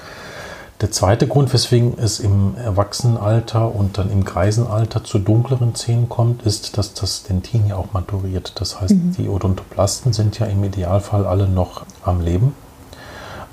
der 0.80 0.92
zweite 0.92 1.26
Grund, 1.26 1.52
weswegen 1.52 1.98
es 1.98 2.20
im 2.20 2.56
Erwachsenenalter 2.56 3.74
und 3.74 3.98
dann 3.98 4.12
im 4.12 4.24
Greisenalter 4.24 5.02
zu 5.02 5.18
dunkleren 5.18 5.74
Zähnen 5.74 6.08
kommt, 6.08 6.42
ist, 6.42 6.78
dass 6.78 6.94
das 6.94 7.24
Dentin 7.24 7.66
ja 7.66 7.76
auch 7.76 7.92
maturiert. 7.92 8.52
Das 8.60 8.80
heißt, 8.80 8.94
mhm. 8.94 9.12
die 9.18 9.28
Odontoplasten 9.28 10.12
sind 10.12 10.38
ja 10.38 10.46
im 10.46 10.62
Idealfall 10.62 11.26
alle 11.26 11.48
noch 11.48 11.84
am 12.04 12.20
Leben. 12.20 12.54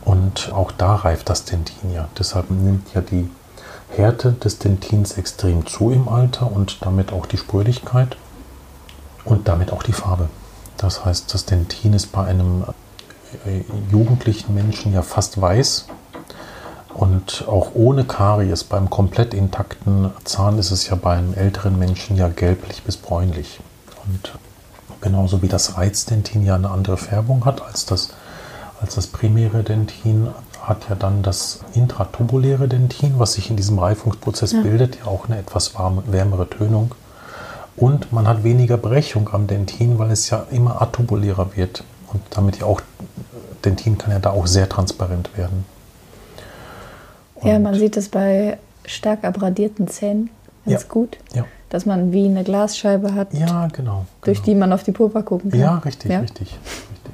Und 0.03 0.53
auch 0.53 0.71
da 0.71 0.95
reift 0.95 1.29
das 1.29 1.45
Dentin 1.45 1.91
ja. 1.91 2.07
Deshalb 2.19 2.51
nimmt 2.51 2.93
ja 2.93 3.01
die 3.01 3.27
Härte 3.89 4.33
des 4.33 4.59
Dentins 4.59 5.13
extrem 5.17 5.65
zu 5.65 5.89
im 5.89 6.07
Alter 6.07 6.51
und 6.51 6.85
damit 6.85 7.11
auch 7.11 7.25
die 7.25 7.38
Sprödigkeit 7.38 8.17
und 9.23 9.47
damit 9.47 9.73
auch 9.73 9.81
die 9.81 9.93
Farbe. 9.93 10.29
Das 10.77 11.05
heißt, 11.05 11.33
das 11.33 11.45
Dentin 11.45 11.93
ist 11.93 12.11
bei 12.11 12.25
einem 12.25 12.65
äh, 13.45 13.61
jugendlichen 13.91 14.53
Menschen 14.53 14.93
ja 14.93 15.01
fast 15.01 15.41
weiß 15.41 15.88
und 16.95 17.43
auch 17.49 17.71
ohne 17.73 18.05
Karies, 18.05 18.63
beim 18.63 18.89
komplett 18.89 19.34
intakten 19.34 20.12
Zahn 20.23 20.58
ist 20.58 20.71
es 20.71 20.88
ja 20.88 20.95
beim 20.95 21.34
älteren 21.34 21.77
Menschen 21.77 22.15
ja 22.15 22.29
gelblich 22.29 22.84
bis 22.84 22.95
bräunlich. 22.95 23.60
Und 24.08 24.31
genauso 25.01 25.41
wie 25.41 25.49
das 25.49 25.77
Reizdentin 25.77 26.45
ja 26.45 26.55
eine 26.55 26.69
andere 26.69 26.95
Färbung 26.95 27.43
hat 27.43 27.62
als 27.62 27.86
das, 27.86 28.12
als 28.79 28.95
das 28.95 29.08
primäre 29.08 29.62
Dentin, 29.62 30.29
hat 30.62 30.88
ja 30.89 30.95
dann 30.95 31.21
das 31.21 31.60
intratubuläre 31.73 32.69
Dentin, 32.69 33.19
was 33.19 33.34
sich 33.34 33.49
in 33.49 33.58
diesem 33.58 33.77
Reifungsprozess 33.77 34.53
ja. 34.53 34.62
bildet, 34.62 34.99
ja 34.99 35.08
auch 35.08 35.27
eine 35.27 35.38
etwas 35.38 35.75
warme, 35.75 36.01
wärmere 36.08 36.49
Tönung. 36.49 36.95
Und 37.75 38.13
man 38.13 38.25
hat 38.25 38.45
weniger 38.45 38.77
Brechung 38.77 39.29
am 39.34 39.47
Dentin, 39.47 39.99
weil 39.99 40.12
es 40.12 40.29
ja 40.29 40.45
immer 40.49 40.81
atubulärer 40.81 41.58
wird. 41.58 41.84
Und 42.13 42.21
damit 42.29 42.60
ja 42.60 42.67
auch, 42.67 42.79
Dentin 43.65 43.97
kann 43.97 44.12
ja 44.12 44.19
da 44.19 44.29
auch 44.29 44.47
sehr 44.47 44.69
transparent 44.69 45.38
werden. 45.38 45.65
Ja, 47.45 47.60
man 47.60 47.75
sieht 47.75 47.97
es 47.97 48.10
bei 48.10 48.58
stark 48.86 49.23
abradierten 49.23 49.88
Zähnen 49.88 50.29
ganz 50.65 50.81
ja. 50.81 50.88
gut. 50.88 51.17
Ja. 51.34 51.45
Dass 51.69 51.86
man 51.86 52.12
wie 52.12 52.25
eine 52.25 52.43
Glasscheibe 52.43 53.13
hat, 53.15 53.34
ja, 53.34 53.67
genau, 53.67 54.05
durch 54.21 54.38
genau. 54.38 54.45
die 54.45 54.55
man 54.55 54.71
auf 54.71 54.84
die 54.84 54.91
Pulper 54.91 55.23
gucken 55.23 55.51
kann. 55.51 55.60
Ja, 55.60 55.77
richtig, 55.79 56.12
ja. 56.12 56.19
richtig, 56.19 56.58
richtig. 56.91 57.13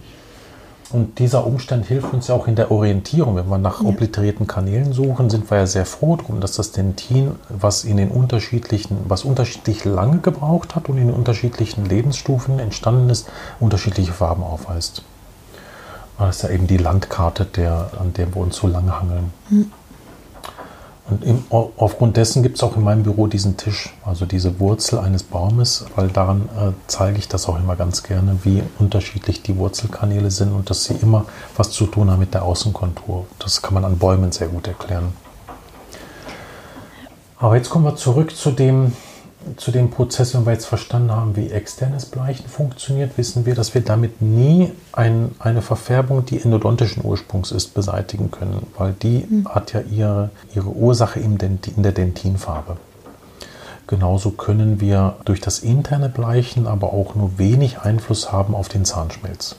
Und 0.91 1.19
dieser 1.19 1.47
Umstand 1.47 1.85
hilft 1.85 2.13
uns 2.13 2.27
ja 2.27 2.35
auch 2.35 2.47
in 2.47 2.55
der 2.55 2.69
Orientierung. 2.69 3.37
Wenn 3.37 3.47
wir 3.47 3.57
nach 3.57 3.81
ja. 3.81 3.87
obliterierten 3.87 4.45
Kanälen 4.45 4.91
suchen, 4.91 5.29
sind 5.29 5.49
wir 5.49 5.59
ja 5.59 5.65
sehr 5.65 5.85
froh 5.85 6.17
drum, 6.17 6.41
dass 6.41 6.53
das 6.53 6.73
Dentin, 6.73 7.31
was 7.47 7.85
in 7.85 7.97
den 7.97 8.09
unterschiedlichen, 8.09 8.97
was 9.07 9.23
unterschiedlich 9.23 9.85
lange 9.85 10.19
gebraucht 10.19 10.75
hat 10.75 10.89
und 10.89 10.97
in 10.97 11.07
den 11.07 11.15
unterschiedlichen 11.15 11.85
Lebensstufen 11.85 12.59
entstanden 12.59 13.09
ist, 13.09 13.29
unterschiedliche 13.59 14.11
Farben 14.11 14.43
aufweist. 14.43 15.03
Das 16.17 16.35
ist 16.35 16.43
ja 16.43 16.49
eben 16.49 16.67
die 16.67 16.77
Landkarte, 16.77 17.45
der, 17.45 17.91
an 17.99 18.13
der 18.13 18.35
wir 18.35 18.41
uns 18.41 18.57
so 18.57 18.67
lange 18.67 18.99
hangeln. 18.99 19.31
Mhm. 19.49 19.71
Und 21.09 21.23
im, 21.25 21.43
aufgrund 21.49 22.15
dessen 22.15 22.43
gibt 22.43 22.57
es 22.57 22.63
auch 22.63 22.77
in 22.77 22.83
meinem 22.83 23.03
Büro 23.03 23.27
diesen 23.27 23.57
Tisch, 23.57 23.93
also 24.05 24.25
diese 24.25 24.59
Wurzel 24.59 24.99
eines 24.99 25.23
Baumes, 25.23 25.85
weil 25.95 26.07
daran 26.09 26.43
äh, 26.57 26.71
zeige 26.87 27.17
ich 27.17 27.27
das 27.27 27.49
auch 27.49 27.59
immer 27.59 27.75
ganz 27.75 28.03
gerne, 28.03 28.37
wie 28.43 28.63
unterschiedlich 28.79 29.41
die 29.41 29.57
Wurzelkanäle 29.57 30.31
sind 30.31 30.53
und 30.53 30.69
dass 30.69 30.85
sie 30.85 30.93
immer 30.93 31.25
was 31.57 31.71
zu 31.71 31.87
tun 31.87 32.09
haben 32.09 32.19
mit 32.19 32.33
der 32.33 32.43
Außenkontur. 32.43 33.25
Das 33.39 33.61
kann 33.61 33.73
man 33.73 33.83
an 33.83 33.97
Bäumen 33.97 34.31
sehr 34.31 34.47
gut 34.47 34.67
erklären. 34.67 35.13
Aber 37.39 37.55
jetzt 37.55 37.71
kommen 37.71 37.85
wir 37.85 37.95
zurück 37.95 38.35
zu 38.35 38.51
dem, 38.51 38.93
zu 39.57 39.71
dem 39.71 39.89
Prozess, 39.89 40.33
wenn 40.33 40.45
wir 40.45 40.53
jetzt 40.53 40.65
verstanden 40.65 41.11
haben, 41.11 41.35
wie 41.35 41.49
externes 41.49 42.05
Bleichen 42.05 42.47
funktioniert, 42.47 43.17
wissen 43.17 43.45
wir, 43.45 43.55
dass 43.55 43.73
wir 43.73 43.81
damit 43.81 44.21
nie 44.21 44.71
ein, 44.91 45.35
eine 45.39 45.61
Verfärbung, 45.61 46.25
die 46.25 46.41
endodontischen 46.41 47.03
Ursprungs 47.03 47.51
ist, 47.51 47.73
beseitigen 47.73 48.31
können, 48.31 48.67
weil 48.77 48.93
die 48.93 49.25
mhm. 49.29 49.47
hat 49.49 49.73
ja 49.73 49.81
ihre, 49.81 50.29
ihre 50.55 50.69
Ursache 50.69 51.19
in 51.19 51.37
der 51.37 51.91
Dentinfarbe. 51.91 52.77
Genauso 53.87 54.31
können 54.31 54.79
wir 54.79 55.17
durch 55.25 55.41
das 55.41 55.59
interne 55.59 56.07
Bleichen 56.07 56.65
aber 56.65 56.93
auch 56.93 57.15
nur 57.15 57.37
wenig 57.37 57.79
Einfluss 57.79 58.31
haben 58.31 58.55
auf 58.55 58.69
den 58.69 58.85
Zahnschmelz. 58.85 59.57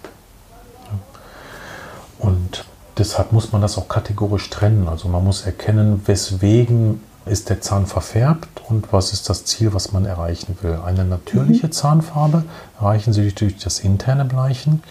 Und 2.18 2.64
deshalb 2.96 3.32
muss 3.32 3.52
man 3.52 3.60
das 3.60 3.76
auch 3.76 3.88
kategorisch 3.88 4.48
trennen. 4.48 4.88
Also 4.88 5.08
man 5.08 5.24
muss 5.24 5.44
erkennen, 5.44 6.02
weswegen 6.06 7.00
ist 7.26 7.50
der 7.50 7.60
Zahn 7.60 7.86
verfärbt 7.86 8.62
und 8.68 8.92
was 8.92 9.12
ist 9.12 9.28
das 9.28 9.44
Ziel, 9.44 9.74
was 9.74 9.92
man 9.92 10.04
erreichen 10.04 10.56
will. 10.62 10.78
Eine 10.84 11.04
natürliche 11.04 11.68
mhm. 11.68 11.72
Zahnfarbe 11.72 12.44
erreichen 12.78 13.12
Sie 13.12 13.32
durch 13.32 13.58
das 13.58 13.80
interne 13.80 14.24
Bleichen 14.24 14.82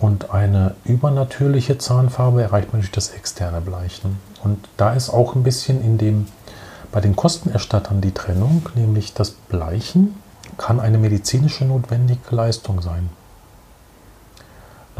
und 0.00 0.30
eine 0.30 0.74
übernatürliche 0.84 1.78
Zahnfarbe 1.78 2.42
erreicht 2.42 2.72
man 2.72 2.80
durch 2.80 2.90
das 2.90 3.10
externe 3.10 3.60
Bleichen. 3.60 4.18
Und 4.42 4.68
da 4.76 4.94
ist 4.94 5.10
auch 5.10 5.34
ein 5.34 5.42
bisschen 5.42 5.84
in 5.84 5.98
dem, 5.98 6.26
bei 6.90 7.00
den 7.00 7.14
Kostenerstattern 7.14 8.00
die 8.00 8.12
Trennung, 8.12 8.68
nämlich 8.74 9.12
das 9.12 9.30
Bleichen 9.30 10.14
kann 10.56 10.80
eine 10.80 10.98
medizinische 10.98 11.64
notwendige 11.64 12.34
Leistung 12.34 12.80
sein. 12.80 13.10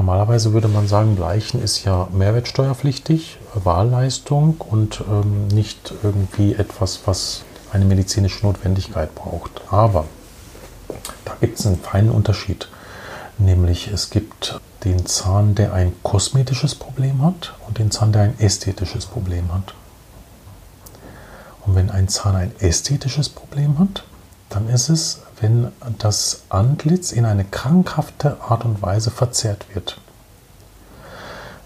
Normalerweise 0.00 0.54
würde 0.54 0.68
man 0.68 0.88
sagen, 0.88 1.14
Bleichen 1.14 1.62
ist 1.62 1.84
ja 1.84 2.08
mehrwertsteuerpflichtig, 2.10 3.36
Wahlleistung 3.52 4.58
und 4.58 5.04
ähm, 5.06 5.48
nicht 5.48 5.92
irgendwie 6.02 6.54
etwas, 6.54 7.00
was 7.04 7.42
eine 7.70 7.84
medizinische 7.84 8.46
Notwendigkeit 8.46 9.14
braucht. 9.14 9.60
Aber 9.68 10.06
da 11.26 11.36
gibt 11.38 11.58
es 11.58 11.66
einen 11.66 11.78
feinen 11.78 12.10
Unterschied. 12.12 12.70
Nämlich 13.36 13.88
es 13.88 14.08
gibt 14.08 14.58
den 14.84 15.04
Zahn, 15.04 15.54
der 15.54 15.74
ein 15.74 15.92
kosmetisches 16.02 16.74
Problem 16.74 17.22
hat 17.22 17.52
und 17.68 17.76
den 17.76 17.90
Zahn, 17.90 18.10
der 18.12 18.22
ein 18.22 18.40
ästhetisches 18.40 19.04
Problem 19.04 19.52
hat. 19.52 19.74
Und 21.66 21.74
wenn 21.74 21.90
ein 21.90 22.08
Zahn 22.08 22.36
ein 22.36 22.52
ästhetisches 22.58 23.28
Problem 23.28 23.78
hat, 23.78 24.04
dann 24.48 24.66
ist 24.70 24.88
es, 24.88 25.20
wenn 25.40 25.72
das 25.98 26.42
Antlitz 26.48 27.12
in 27.12 27.24
eine 27.24 27.44
krankhafte 27.44 28.40
Art 28.40 28.64
und 28.64 28.82
Weise 28.82 29.10
verzerrt 29.10 29.66
wird. 29.74 30.00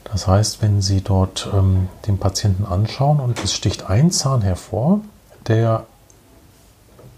Das 0.05 0.27
heißt, 0.27 0.63
wenn 0.63 0.81
Sie 0.81 1.01
dort 1.01 1.49
ähm, 1.53 1.89
den 2.07 2.19
Patienten 2.19 2.65
anschauen 2.65 3.19
und 3.19 3.43
es 3.43 3.53
sticht 3.53 3.91
ein 3.91 4.13
Zahn 4.13 4.43
hervor, 4.43 5.01
der 5.49 5.87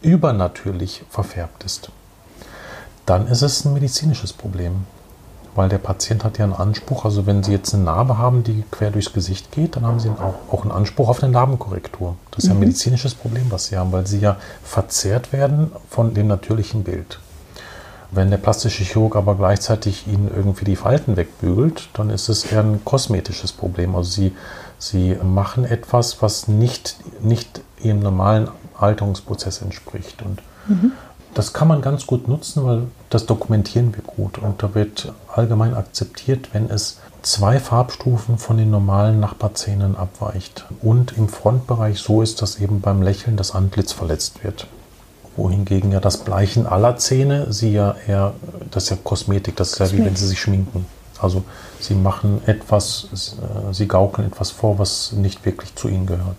übernatürlich 0.00 1.04
verfärbt 1.10 1.64
ist, 1.64 1.90
dann 3.04 3.26
ist 3.26 3.42
es 3.42 3.64
ein 3.64 3.74
medizinisches 3.74 4.32
Problem 4.32 4.86
weil 5.56 5.68
der 5.68 5.78
Patient 5.78 6.24
hat 6.24 6.38
ja 6.38 6.44
einen 6.44 6.52
Anspruch, 6.52 7.04
also 7.04 7.26
wenn 7.26 7.42
Sie 7.42 7.52
jetzt 7.52 7.74
eine 7.74 7.84
Narbe 7.84 8.18
haben, 8.18 8.44
die 8.44 8.64
quer 8.70 8.90
durchs 8.90 9.12
Gesicht 9.12 9.52
geht, 9.52 9.76
dann 9.76 9.86
haben 9.86 10.00
Sie 10.00 10.10
auch, 10.10 10.52
auch 10.52 10.62
einen 10.62 10.72
Anspruch 10.72 11.08
auf 11.08 11.22
eine 11.22 11.32
Narbenkorrektur. 11.32 12.16
Das 12.30 12.44
ist 12.44 12.44
mhm. 12.44 12.48
ja 12.48 12.54
ein 12.54 12.60
mhm. 12.60 12.66
medizinisches 12.66 13.14
Problem, 13.14 13.46
was 13.50 13.66
Sie 13.66 13.76
haben, 13.76 13.92
weil 13.92 14.06
Sie 14.06 14.18
ja 14.18 14.36
verzerrt 14.62 15.32
werden 15.32 15.72
von 15.90 16.14
dem 16.14 16.26
natürlichen 16.26 16.84
Bild. 16.84 17.18
Wenn 18.10 18.30
der 18.30 18.36
plastische 18.36 18.84
Chirurg 18.84 19.16
aber 19.16 19.34
gleichzeitig 19.34 20.06
Ihnen 20.06 20.30
irgendwie 20.34 20.64
die 20.64 20.76
Falten 20.76 21.16
wegbügelt, 21.16 21.88
dann 21.94 22.10
ist 22.10 22.28
es 22.28 22.44
eher 22.44 22.60
ein 22.60 22.84
kosmetisches 22.84 23.52
Problem. 23.52 23.96
Also 23.96 24.10
Sie, 24.10 24.32
Sie 24.78 25.16
machen 25.22 25.64
etwas, 25.64 26.22
was 26.22 26.48
nicht, 26.48 26.96
nicht 27.20 27.62
Ihrem 27.82 28.00
normalen 28.00 28.48
Alterungsprozess 28.78 29.62
entspricht. 29.62 30.22
Und 30.22 30.40
mhm. 30.68 30.92
Das 31.36 31.52
kann 31.52 31.68
man 31.68 31.82
ganz 31.82 32.06
gut 32.06 32.28
nutzen, 32.28 32.64
weil 32.64 32.84
das 33.10 33.26
dokumentieren 33.26 33.94
wir 33.94 34.02
gut. 34.02 34.38
Und 34.38 34.62
da 34.62 34.74
wird 34.74 35.12
allgemein 35.30 35.74
akzeptiert, 35.74 36.48
wenn 36.54 36.70
es 36.70 36.96
zwei 37.20 37.60
Farbstufen 37.60 38.38
von 38.38 38.56
den 38.56 38.70
normalen 38.70 39.20
Nachbarzähnen 39.20 39.96
abweicht. 39.96 40.64
Und 40.80 41.12
im 41.18 41.28
Frontbereich 41.28 41.98
so 41.98 42.22
ist, 42.22 42.40
dass 42.40 42.58
eben 42.58 42.80
beim 42.80 43.02
Lächeln 43.02 43.36
das 43.36 43.54
Antlitz 43.54 43.92
verletzt 43.92 44.44
wird. 44.44 44.66
Wohingegen 45.36 45.92
ja 45.92 46.00
das 46.00 46.24
Bleichen 46.24 46.66
aller 46.66 46.96
Zähne, 46.96 47.52
sie 47.52 47.70
ja 47.70 47.94
eher, 48.06 48.32
das 48.70 48.84
ist 48.84 48.90
ja 48.90 48.96
Kosmetik, 49.04 49.56
das 49.56 49.72
ist 49.72 49.78
ja 49.78 49.92
wie 49.92 50.02
wenn 50.02 50.16
sie 50.16 50.28
sich 50.28 50.40
schminken. 50.40 50.86
Also 51.20 51.44
sie 51.80 51.96
machen 51.96 52.40
etwas, 52.46 53.08
sie 53.72 53.88
gaukeln 53.88 54.28
etwas 54.28 54.52
vor, 54.52 54.78
was 54.78 55.12
nicht 55.12 55.44
wirklich 55.44 55.74
zu 55.74 55.88
ihnen 55.88 56.06
gehört. 56.06 56.38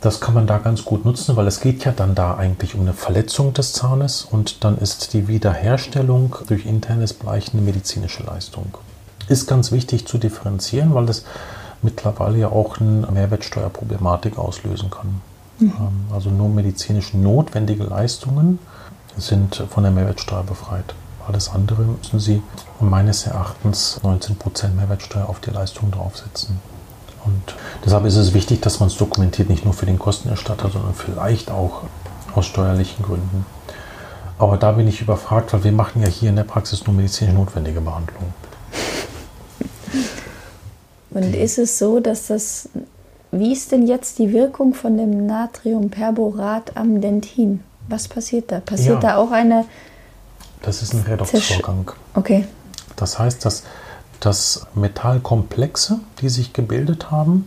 Das 0.00 0.20
kann 0.20 0.34
man 0.34 0.46
da 0.46 0.58
ganz 0.58 0.84
gut 0.84 1.04
nutzen, 1.04 1.36
weil 1.36 1.48
es 1.48 1.60
geht 1.60 1.84
ja 1.84 1.92
dann 1.92 2.14
da 2.14 2.36
eigentlich 2.36 2.74
um 2.74 2.82
eine 2.82 2.92
Verletzung 2.92 3.52
des 3.52 3.72
Zahnes 3.72 4.26
und 4.30 4.62
dann 4.62 4.78
ist 4.78 5.12
die 5.12 5.26
Wiederherstellung 5.26 6.36
durch 6.46 6.66
internes 6.66 7.12
Bleichen 7.12 7.58
eine 7.58 7.66
medizinische 7.66 8.22
Leistung. 8.22 8.66
Ist 9.28 9.48
ganz 9.48 9.72
wichtig 9.72 10.06
zu 10.06 10.18
differenzieren, 10.18 10.94
weil 10.94 11.06
das 11.06 11.24
mittlerweile 11.82 12.38
ja 12.38 12.48
auch 12.48 12.78
eine 12.80 13.08
Mehrwertsteuerproblematik 13.10 14.38
auslösen 14.38 14.90
kann. 14.90 15.20
Mhm. 15.58 15.72
Ähm, 15.78 16.14
also 16.14 16.30
nur 16.30 16.48
medizinisch 16.48 17.14
notwendige 17.14 17.84
Leistungen 17.84 18.60
sind 19.16 19.64
von 19.68 19.82
der 19.82 19.92
Mehrwertsteuer 19.92 20.44
befreit. 20.44 20.94
Alles 21.26 21.50
andere 21.50 21.82
müssen 21.82 22.20
Sie 22.20 22.42
meines 22.80 23.26
Erachtens 23.26 24.00
19% 24.02 24.68
Mehrwertsteuer 24.74 25.28
auf 25.28 25.40
die 25.40 25.50
Leistung 25.50 25.90
draufsetzen. 25.90 26.58
Und 27.28 27.54
deshalb 27.84 28.04
ist 28.06 28.16
es 28.16 28.32
wichtig, 28.32 28.60
dass 28.62 28.80
man 28.80 28.88
es 28.88 28.96
dokumentiert, 28.96 29.50
nicht 29.50 29.64
nur 29.64 29.74
für 29.74 29.86
den 29.86 29.98
Kostenerstatter, 29.98 30.70
sondern 30.70 30.94
vielleicht 30.94 31.50
auch 31.50 31.82
aus 32.34 32.46
steuerlichen 32.46 33.04
Gründen. 33.04 33.44
Aber 34.38 34.56
da 34.56 34.72
bin 34.72 34.88
ich 34.88 35.02
überfragt, 35.02 35.52
weil 35.52 35.64
wir 35.64 35.72
machen 35.72 36.00
ja 36.02 36.08
hier 36.08 36.30
in 36.30 36.36
der 36.36 36.44
Praxis 36.44 36.86
nur 36.86 36.94
medizinisch 36.94 37.34
notwendige 37.34 37.80
Behandlungen. 37.80 38.32
Und 41.10 41.34
ist 41.34 41.58
es 41.58 41.78
so, 41.78 42.00
dass 42.00 42.28
das, 42.28 42.68
wie 43.32 43.52
ist 43.52 43.72
denn 43.72 43.86
jetzt 43.86 44.18
die 44.18 44.32
Wirkung 44.32 44.74
von 44.74 44.96
dem 44.96 45.26
Natriumperborat 45.26 46.76
am 46.76 47.00
Dentin? 47.00 47.62
Was 47.88 48.06
passiert 48.06 48.52
da? 48.52 48.60
Passiert 48.60 49.02
ja, 49.02 49.10
da 49.10 49.16
auch 49.16 49.32
eine... 49.32 49.64
Das 50.62 50.82
ist 50.82 50.94
ein 50.94 51.02
Redoxvorgang. 51.02 51.90
Okay. 52.14 52.46
Das 52.96 53.18
heißt, 53.18 53.44
dass 53.44 53.64
dass 54.20 54.66
Metallkomplexe, 54.74 56.00
die 56.20 56.28
sich 56.28 56.52
gebildet 56.52 57.10
haben, 57.10 57.46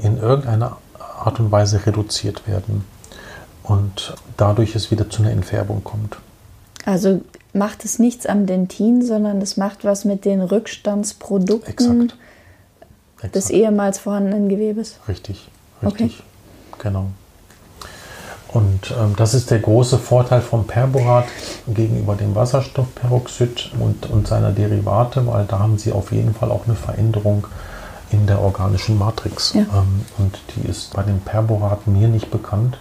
in 0.00 0.18
irgendeiner 0.18 0.78
Art 1.18 1.40
und 1.40 1.50
Weise 1.50 1.84
reduziert 1.86 2.46
werden 2.46 2.84
und 3.64 4.14
dadurch 4.36 4.74
es 4.74 4.90
wieder 4.90 5.10
zu 5.10 5.22
einer 5.22 5.32
Entfärbung 5.32 5.82
kommt. 5.84 6.16
Also 6.84 7.20
macht 7.52 7.84
es 7.84 7.98
nichts 7.98 8.26
am 8.26 8.46
Dentin, 8.46 9.04
sondern 9.04 9.42
es 9.42 9.56
macht 9.56 9.84
was 9.84 10.04
mit 10.04 10.24
den 10.24 10.40
Rückstandsprodukten 10.40 11.72
Exakt. 11.72 12.16
Exakt. 13.16 13.34
des 13.34 13.50
ehemals 13.50 13.98
vorhandenen 13.98 14.48
Gewebes. 14.48 14.96
Richtig, 15.08 15.48
richtig. 15.82 16.20
Okay. 16.20 16.82
Genau. 16.82 17.10
Und 18.52 18.94
ähm, 18.98 19.14
das 19.16 19.34
ist 19.34 19.50
der 19.50 19.58
große 19.58 19.98
Vorteil 19.98 20.40
vom 20.40 20.66
Perborat 20.66 21.26
gegenüber 21.66 22.14
dem 22.14 22.34
Wasserstoffperoxid 22.34 23.72
und, 23.78 24.08
und 24.10 24.26
seiner 24.26 24.52
Derivate, 24.52 25.26
weil 25.26 25.44
da 25.44 25.58
haben 25.58 25.76
sie 25.76 25.92
auf 25.92 26.12
jeden 26.12 26.34
Fall 26.34 26.50
auch 26.50 26.66
eine 26.66 26.74
Veränderung 26.74 27.46
in 28.10 28.26
der 28.26 28.40
organischen 28.40 28.98
Matrix. 28.98 29.52
Ja. 29.52 29.60
Ähm, 29.60 30.04
und 30.16 30.38
die 30.56 30.68
ist 30.68 30.94
bei 30.94 31.02
dem 31.02 31.20
Perborat 31.20 31.86
mir 31.86 32.08
nicht 32.08 32.30
bekannt. 32.30 32.78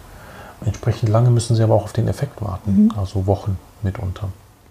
Entsprechend 0.65 1.09
lange 1.09 1.29
müssen 1.29 1.55
sie 1.55 1.63
aber 1.63 1.75
auch 1.75 1.83
auf 1.83 1.93
den 1.93 2.07
Effekt 2.07 2.41
warten, 2.41 2.85
mhm. 2.85 2.93
also 2.97 3.27
Wochen 3.27 3.57
mitunter. 3.83 4.29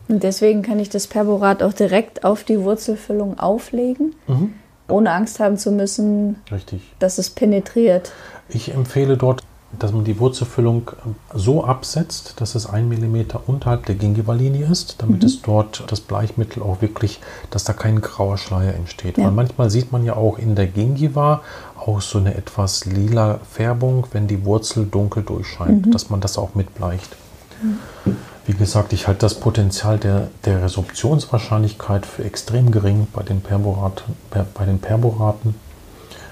Und 0.09 0.22
deswegen 0.22 0.62
kann 0.62 0.78
ich 0.78 0.88
das 0.88 1.06
Perborat 1.06 1.62
auch 1.62 1.72
direkt 1.72 2.24
auf 2.24 2.44
die 2.44 2.62
Wurzelfüllung 2.62 3.38
auflegen, 3.38 4.14
mhm. 4.26 4.54
ohne 4.88 5.12
Angst 5.12 5.40
haben 5.40 5.59
zu 5.59 5.72
müssen, 5.72 6.37
Richtig. 6.50 6.80
dass 7.00 7.18
es 7.18 7.30
penetriert. 7.30 8.12
Ich 8.48 8.72
empfehle 8.72 9.16
dort, 9.16 9.42
dass 9.78 9.92
man 9.92 10.04
die 10.04 10.18
Wurzelfüllung 10.18 10.90
so 11.34 11.64
absetzt, 11.64 12.34
dass 12.40 12.54
es 12.54 12.66
ein 12.66 12.88
Millimeter 12.88 13.40
unterhalb 13.46 13.86
der 13.86 13.94
Gingiva-Linie 13.94 14.66
ist, 14.66 14.96
damit 14.98 15.22
mhm. 15.22 15.26
es 15.26 15.42
dort 15.42 15.84
das 15.88 16.00
Bleichmittel 16.00 16.62
auch 16.62 16.82
wirklich, 16.82 17.20
dass 17.50 17.64
da 17.64 17.72
kein 17.72 18.00
grauer 18.00 18.38
Schleier 18.38 18.74
entsteht. 18.74 19.18
Ja. 19.18 19.24
Weil 19.24 19.32
manchmal 19.32 19.70
sieht 19.70 19.92
man 19.92 20.04
ja 20.04 20.16
auch 20.16 20.38
in 20.38 20.54
der 20.54 20.66
Gingiva 20.66 21.42
auch 21.78 22.00
so 22.00 22.18
eine 22.18 22.34
etwas 22.34 22.84
lila 22.84 23.40
Färbung, 23.50 24.06
wenn 24.12 24.26
die 24.26 24.44
Wurzel 24.44 24.86
dunkel 24.86 25.22
durchscheint, 25.22 25.86
mhm. 25.86 25.92
dass 25.92 26.10
man 26.10 26.20
das 26.20 26.38
auch 26.38 26.54
mitbleicht. 26.54 27.16
Mhm. 27.62 28.16
Wie 28.46 28.54
gesagt, 28.54 28.92
ich 28.92 29.08
halte 29.08 29.20
das 29.20 29.40
Potenzial 29.40 29.98
der, 29.98 30.28
der 30.44 30.62
Resorptionswahrscheinlichkeit 30.62 32.06
für 32.06 32.22
extrem 32.22 32.70
gering 32.70 33.08
bei 33.12 33.24
den, 33.24 33.40
Perborat, 33.40 34.04
bei 34.30 34.64
den 34.64 34.78
Perboraten. 34.78 35.56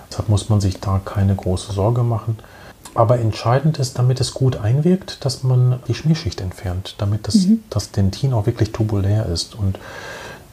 Deshalb 0.09 0.29
muss 0.29 0.49
man 0.49 0.61
sich 0.61 0.79
da 0.79 1.01
keine 1.05 1.35
große 1.35 1.73
Sorge 1.73 2.05
machen. 2.05 2.39
Aber 2.95 3.19
entscheidend 3.19 3.79
ist, 3.79 3.99
damit 3.99 4.21
es 4.21 4.35
gut 4.35 4.57
einwirkt, 4.57 5.25
dass 5.25 5.43
man 5.43 5.81
die 5.89 5.95
Schmierschicht 5.95 6.41
entfernt, 6.41 6.95
damit 6.99 7.27
das, 7.27 7.35
mhm. 7.35 7.65
das 7.71 7.91
Dentin 7.91 8.33
auch 8.33 8.47
wirklich 8.47 8.73
tubulär 8.73 9.27
ist. 9.27 9.55
Und 9.55 9.79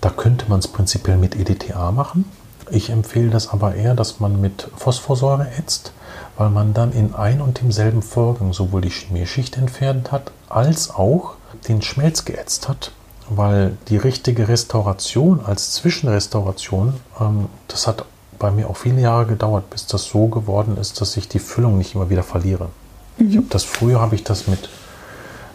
da 0.02 0.10
könnte 0.10 0.46
man 0.50 0.60
es 0.60 0.68
prinzipiell 0.68 1.18
mit 1.18 1.36
EDTA 1.36 1.92
machen. 1.92 2.26
Ich 2.72 2.90
empfehle 2.90 3.30
das 3.30 3.50
aber 3.50 3.76
eher, 3.76 3.94
dass 3.94 4.20
man 4.20 4.42
mit 4.42 4.68
Phosphorsäure 4.76 5.48
ätzt, 5.58 5.92
weil 6.38 6.50
man 6.50 6.74
dann 6.74 6.94
in 6.94 7.14
ein 7.14 7.42
und 7.42 7.62
demselben 7.62 8.02
Vorgang 8.02 8.54
sowohl 8.54 8.82
die 8.82 8.92
Schmierschicht 8.92 9.58
entfernt 9.58 10.12
hat, 10.12 10.32
als 10.50 10.90
auch 10.90 11.36
den 11.68 11.82
Schmelz 11.82 12.26
geätzt 12.26 12.70
hat, 12.70 12.92
weil 13.30 13.78
die 13.90 13.98
richtige 13.98 14.48
Restauration 14.48 15.42
als 15.46 15.74
Zwischenrestauration, 15.74 16.96
ähm, 17.20 17.48
das 17.68 17.88
hat 17.88 18.06
bei 18.42 18.52
mir 18.52 18.70
auch 18.70 18.78
viele 18.78 19.02
Jahre 19.02 19.26
gedauert, 19.28 19.70
bis 19.70 19.86
das 19.86 20.06
so 20.06 20.28
geworden 20.28 20.78
ist, 20.78 21.00
dass 21.00 21.16
ich 21.16 21.28
die 21.28 21.40
Füllung 21.40 21.78
nicht 21.78 21.96
immer 21.96 22.10
wieder 22.10 22.24
verliere. 22.24 22.70
Mhm. 23.18 23.30
Ich 23.30 23.38
habe 23.38 23.48
das 23.50 23.64
früher 23.64 24.02
habe 24.02 24.16
ich 24.16 24.24
das 24.24 24.48
mit 24.48 24.70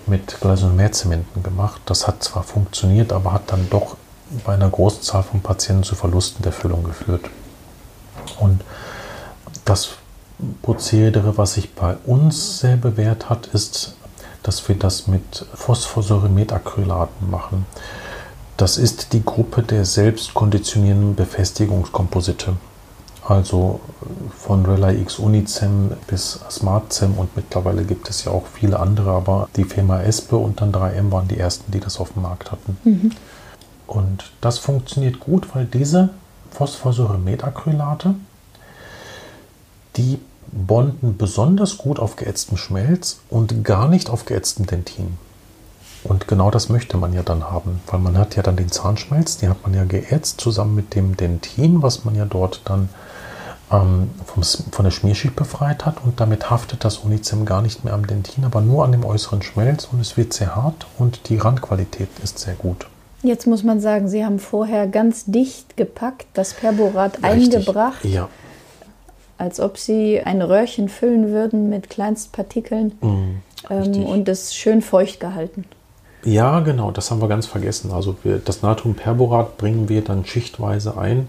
mit 0.08 0.40
Gleis- 0.40 0.62
und 0.62 0.76
Meerzementen 0.76 1.42
gemacht. 1.42 1.80
Das 1.86 2.06
hat 2.06 2.22
zwar 2.22 2.44
funktioniert, 2.44 3.12
aber 3.12 3.32
hat 3.32 3.50
dann 3.50 3.68
doch 3.70 3.96
bei 4.44 4.54
einer 4.54 4.70
großen 4.70 5.02
Zahl 5.02 5.24
von 5.24 5.40
Patienten 5.40 5.82
zu 5.82 5.96
Verlusten 5.96 6.44
der 6.44 6.52
Füllung 6.52 6.84
geführt. 6.84 7.28
Und 8.38 8.62
das 9.64 9.90
Prozedere, 10.62 11.36
was 11.36 11.54
sich 11.54 11.74
bei 11.74 11.96
uns 12.06 12.60
sehr 12.60 12.76
bewährt 12.76 13.28
hat, 13.28 13.48
ist 13.48 13.96
dass 14.46 14.68
wir 14.68 14.76
das 14.76 15.08
mit 15.08 15.44
Phosphorsäuremetacrylaten 15.54 17.28
machen. 17.28 17.66
Das 18.56 18.78
ist 18.78 19.12
die 19.12 19.24
Gruppe 19.24 19.64
der 19.64 19.84
selbstkonditionierenden 19.84 21.16
Befestigungskomposite. 21.16 22.54
Also 23.28 23.80
von 24.38 24.64
Relay 24.64 25.00
X 25.00 25.18
Unicem 25.18 25.90
bis 26.06 26.38
SmartCem 26.48 27.18
und 27.18 27.34
mittlerweile 27.34 27.82
gibt 27.82 28.08
es 28.08 28.24
ja 28.24 28.30
auch 28.30 28.44
viele 28.46 28.78
andere, 28.78 29.10
aber 29.10 29.48
die 29.56 29.64
Firma 29.64 30.00
Espe 30.00 30.36
und 30.36 30.60
dann 30.60 30.72
3M 30.72 31.10
waren 31.10 31.26
die 31.26 31.38
ersten, 31.38 31.72
die 31.72 31.80
das 31.80 31.98
auf 31.98 32.12
dem 32.12 32.22
Markt 32.22 32.52
hatten. 32.52 32.76
Mhm. 32.84 33.10
Und 33.88 34.30
das 34.40 34.58
funktioniert 34.58 35.18
gut, 35.18 35.54
weil 35.54 35.64
diese 35.64 36.10
Phosphorsäuremetacrylate, 36.52 38.14
die 39.96 40.20
bonden 40.52 41.16
besonders 41.16 41.78
gut 41.78 41.98
auf 41.98 42.14
geätztem 42.14 42.56
Schmelz 42.56 43.18
und 43.28 43.64
gar 43.64 43.88
nicht 43.88 44.08
auf 44.08 44.24
geätztem 44.24 44.66
Dentin. 44.66 45.18
Und 46.04 46.28
genau 46.28 46.52
das 46.52 46.68
möchte 46.68 46.96
man 46.96 47.12
ja 47.12 47.24
dann 47.24 47.50
haben, 47.50 47.80
weil 47.88 47.98
man 47.98 48.16
hat 48.16 48.36
ja 48.36 48.44
dann 48.44 48.54
den 48.54 48.70
Zahnschmelz, 48.70 49.38
den 49.38 49.50
hat 49.50 49.64
man 49.64 49.74
ja 49.74 49.84
geätzt 49.84 50.40
zusammen 50.40 50.76
mit 50.76 50.94
dem 50.94 51.16
Dentin, 51.16 51.82
was 51.82 52.04
man 52.04 52.14
ja 52.14 52.24
dort 52.24 52.60
dann 52.64 52.88
ähm, 53.70 54.10
vom, 54.24 54.42
von 54.42 54.84
der 54.84 54.92
Schmierschicht 54.92 55.36
befreit 55.36 55.86
hat 55.86 55.96
und 56.04 56.20
damit 56.20 56.50
haftet 56.50 56.84
das 56.84 56.98
Unicem 56.98 57.44
gar 57.44 57.62
nicht 57.62 57.84
mehr 57.84 57.94
am 57.94 58.06
Dentin, 58.06 58.44
aber 58.44 58.60
nur 58.60 58.84
an 58.84 58.92
dem 58.92 59.04
äußeren 59.04 59.42
Schmelz 59.42 59.88
und 59.90 60.00
es 60.00 60.16
wird 60.16 60.32
sehr 60.32 60.54
hart 60.54 60.86
und 60.98 61.28
die 61.28 61.36
Randqualität 61.36 62.08
ist 62.22 62.38
sehr 62.38 62.54
gut. 62.54 62.86
Jetzt 63.22 63.46
muss 63.46 63.64
man 63.64 63.80
sagen, 63.80 64.08
Sie 64.08 64.24
haben 64.24 64.38
vorher 64.38 64.86
ganz 64.86 65.24
dicht 65.24 65.76
gepackt, 65.76 66.26
das 66.34 66.54
Perborat 66.54 67.22
Richtig. 67.22 67.54
eingebracht. 67.54 68.04
Ja 68.04 68.28
als 69.38 69.60
ob 69.60 69.78
sie 69.78 70.20
ein 70.20 70.42
Röhrchen 70.42 70.88
füllen 70.88 71.30
würden 71.30 71.68
mit 71.68 71.90
Kleinstpartikeln 71.90 72.92
mm, 73.00 73.42
ähm, 73.70 74.04
und 74.04 74.28
es 74.28 74.54
schön 74.54 74.82
feucht 74.82 75.20
gehalten. 75.20 75.64
Ja, 76.24 76.60
genau, 76.60 76.90
das 76.90 77.10
haben 77.10 77.20
wir 77.20 77.28
ganz 77.28 77.46
vergessen. 77.46 77.92
Also 77.92 78.16
wir, 78.22 78.38
das 78.38 78.62
Natriumperborat 78.62 79.58
bringen 79.58 79.88
wir 79.88 80.02
dann 80.02 80.24
schichtweise 80.24 80.96
ein, 80.98 81.28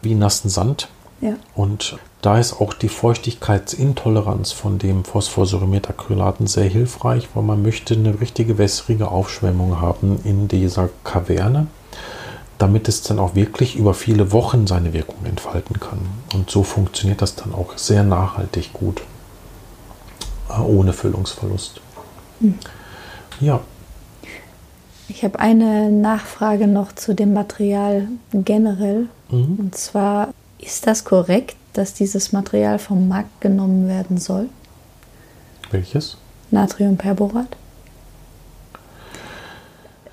wie 0.00 0.14
nassen 0.14 0.48
Sand. 0.48 0.88
Ja. 1.20 1.34
Und 1.54 1.98
da 2.22 2.38
ist 2.38 2.60
auch 2.60 2.74
die 2.74 2.88
Feuchtigkeitsintoleranz 2.88 4.52
von 4.52 4.78
dem 4.78 5.04
Phosphorsäuremetacrylaten 5.04 6.46
sehr 6.46 6.68
hilfreich, 6.68 7.28
weil 7.34 7.42
man 7.42 7.62
möchte 7.62 7.94
eine 7.94 8.20
richtige 8.20 8.58
wässrige 8.58 9.10
Aufschwemmung 9.10 9.80
haben 9.80 10.20
in 10.24 10.48
dieser 10.48 10.90
Kaverne 11.04 11.66
damit 12.58 12.88
es 12.88 13.02
dann 13.02 13.18
auch 13.18 13.34
wirklich 13.34 13.76
über 13.76 13.94
viele 13.94 14.32
Wochen 14.32 14.66
seine 14.66 14.92
Wirkung 14.92 15.24
entfalten 15.24 15.78
kann. 15.78 16.00
Und 16.34 16.50
so 16.50 16.64
funktioniert 16.64 17.22
das 17.22 17.36
dann 17.36 17.54
auch 17.54 17.78
sehr 17.78 18.02
nachhaltig 18.02 18.72
gut, 18.72 19.02
äh, 20.50 20.60
ohne 20.60 20.92
Füllungsverlust. 20.92 21.80
Mhm. 22.40 22.58
Ja. 23.40 23.60
Ich 25.06 25.24
habe 25.24 25.38
eine 25.38 25.90
Nachfrage 25.90 26.66
noch 26.66 26.92
zu 26.92 27.14
dem 27.14 27.32
Material 27.32 28.08
generell. 28.32 29.06
Mhm. 29.30 29.56
Und 29.58 29.74
zwar, 29.76 30.34
ist 30.58 30.86
das 30.86 31.04
korrekt, 31.04 31.56
dass 31.72 31.94
dieses 31.94 32.32
Material 32.32 32.78
vom 32.78 33.08
Markt 33.08 33.40
genommen 33.40 33.88
werden 33.88 34.18
soll? 34.18 34.48
Welches? 35.70 36.16
Natriumperborat. 36.50 37.56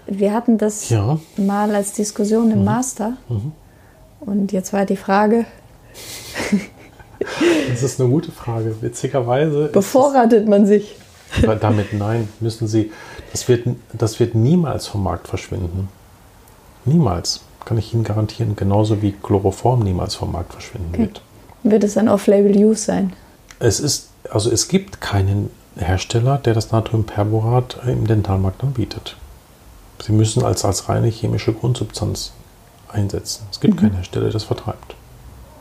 Wir 0.08 0.34
hatten 0.34 0.58
das 0.58 0.90
ja. 0.90 1.20
mal 1.38 1.74
als 1.74 1.94
Diskussion 1.94 2.52
im 2.52 2.60
mhm. 2.60 2.66
Master. 2.66 3.18
Mhm. 3.28 3.52
Und 4.20 4.52
jetzt 4.52 4.74
war 4.74 4.86
die 4.86 4.98
Frage. 4.98 5.46
das 7.70 7.84
ist 7.84 8.00
eine 8.00 8.10
gute 8.10 8.32
Frage. 8.32 8.76
Witzigerweise. 8.82 9.70
Bevorratet 9.72 10.48
man 10.48 10.66
sich? 10.66 10.96
Damit 11.42 11.94
nein, 11.94 12.30
müssen 12.40 12.68
Sie. 12.68 12.92
Das 13.32 13.48
wird, 13.48 13.68
das 13.94 14.20
wird 14.20 14.36
niemals 14.36 14.88
vom 14.88 15.04
Markt 15.04 15.28
verschwinden. 15.28 15.90
Niemals. 16.86 17.42
Kann 17.66 17.78
ich 17.78 17.94
Ihnen 17.94 18.04
garantieren. 18.04 18.56
Genauso 18.56 19.02
wie 19.02 19.12
Chloroform 19.12 19.82
niemals 19.82 20.16
vom 20.16 20.32
Markt 20.32 20.54
verschwinden 20.54 20.90
okay. 20.94 21.02
wird. 21.02 21.22
Wird 21.64 21.84
es 21.84 21.98
ein 21.98 22.08
Off-Label-Use 22.08 22.84
sein? 22.84 23.14
Es 23.60 23.80
ist, 23.80 24.10
also 24.30 24.52
es 24.52 24.68
gibt 24.68 25.02
keinen 25.02 25.50
Hersteller, 25.76 26.38
der 26.38 26.54
das 26.54 26.72
Natriumperborat 26.72 27.80
im 27.88 28.08
Dentalmarkt 28.08 28.64
anbietet. 28.64 29.18
Sie 30.02 30.12
müssen 30.12 30.44
als, 30.44 30.64
als 30.64 30.88
reine 30.90 31.08
chemische 31.08 31.54
Grundsubstanz 31.54 32.34
einsetzen. 32.90 33.46
Es 33.52 33.60
gibt 33.60 33.76
mhm. 33.76 33.80
keine 33.80 33.96
Hersteller, 33.96 34.26
der 34.26 34.34
das 34.34 34.44
vertreibt. 34.44 34.96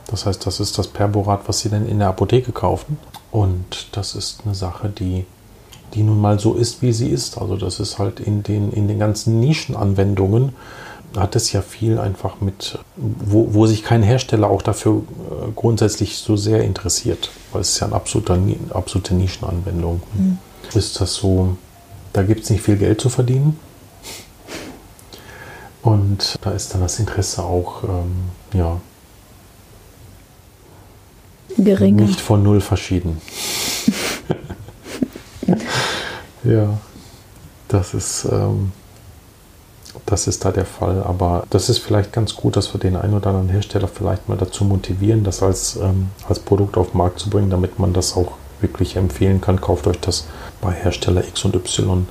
Das 0.07 0.25
heißt, 0.25 0.45
das 0.45 0.59
ist 0.59 0.77
das 0.77 0.87
Perborat, 0.87 1.41
was 1.47 1.61
Sie 1.61 1.69
dann 1.69 1.87
in 1.87 1.99
der 1.99 2.09
Apotheke 2.09 2.51
kaufen. 2.51 2.97
Und 3.31 3.87
das 3.93 4.15
ist 4.15 4.41
eine 4.45 4.55
Sache, 4.55 4.89
die, 4.89 5.25
die 5.93 6.03
nun 6.03 6.21
mal 6.21 6.39
so 6.39 6.53
ist, 6.53 6.81
wie 6.81 6.93
sie 6.93 7.09
ist. 7.09 7.37
Also 7.37 7.57
das 7.57 7.79
ist 7.79 7.97
halt 7.97 8.19
in 8.19 8.43
den, 8.43 8.71
in 8.71 8.87
den 8.87 8.99
ganzen 8.99 9.39
Nischenanwendungen 9.39 10.53
hat 11.15 11.35
es 11.35 11.51
ja 11.51 11.61
viel 11.61 11.99
einfach 11.99 12.41
mit, 12.41 12.79
wo, 12.95 13.53
wo 13.53 13.67
sich 13.67 13.83
kein 13.83 14.03
Hersteller 14.03 14.49
auch 14.49 14.61
dafür 14.61 14.97
äh, 14.97 15.51
grundsätzlich 15.55 16.17
so 16.17 16.35
sehr 16.35 16.63
interessiert, 16.63 17.29
weil 17.51 17.61
es 17.61 17.71
ist 17.71 17.79
ja 17.79 17.87
eine 17.87 17.95
absolute, 17.95 18.37
absolute 18.71 19.15
Nischenanwendung. 19.15 20.01
Mhm. 20.13 20.37
Ist 20.73 20.99
das 20.99 21.15
so, 21.15 21.57
da 22.13 22.23
gibt 22.23 22.43
es 22.43 22.49
nicht 22.49 22.63
viel 22.63 22.77
Geld 22.77 22.99
zu 22.99 23.09
verdienen. 23.09 23.59
Und 25.81 26.39
da 26.41 26.51
ist 26.51 26.73
dann 26.73 26.81
das 26.81 26.99
Interesse 26.99 27.43
auch, 27.43 27.83
ähm, 27.83 28.31
ja, 28.53 28.79
Geringer. 31.57 32.05
nicht 32.05 32.19
von 32.19 32.41
null 32.41 32.59
verschieden. 32.59 33.21
ja, 36.43 36.77
das 37.67 37.93
ist, 37.93 38.25
ähm, 38.31 38.71
das 40.05 40.27
ist 40.27 40.45
da 40.45 40.51
der 40.51 40.65
Fall. 40.65 41.03
Aber 41.03 41.43
das 41.49 41.69
ist 41.69 41.79
vielleicht 41.79 42.13
ganz 42.13 42.35
gut, 42.35 42.55
dass 42.55 42.73
wir 42.73 42.79
den 42.79 42.95
einen 42.95 43.13
oder 43.13 43.27
anderen 43.27 43.49
Hersteller 43.49 43.87
vielleicht 43.87 44.29
mal 44.29 44.37
dazu 44.37 44.65
motivieren, 44.65 45.23
das 45.23 45.41
als, 45.41 45.77
ähm, 45.77 46.09
als 46.27 46.39
Produkt 46.39 46.77
auf 46.77 46.91
den 46.91 46.97
Markt 46.97 47.19
zu 47.19 47.29
bringen, 47.29 47.49
damit 47.49 47.79
man 47.79 47.93
das 47.93 48.15
auch 48.15 48.33
wirklich 48.61 48.95
empfehlen 48.95 49.41
kann. 49.41 49.61
Kauft 49.61 49.87
euch 49.87 49.99
das 49.99 50.27
bei 50.61 50.71
Hersteller 50.71 51.27
X 51.27 51.45
und 51.45 51.55
Y 51.55 52.07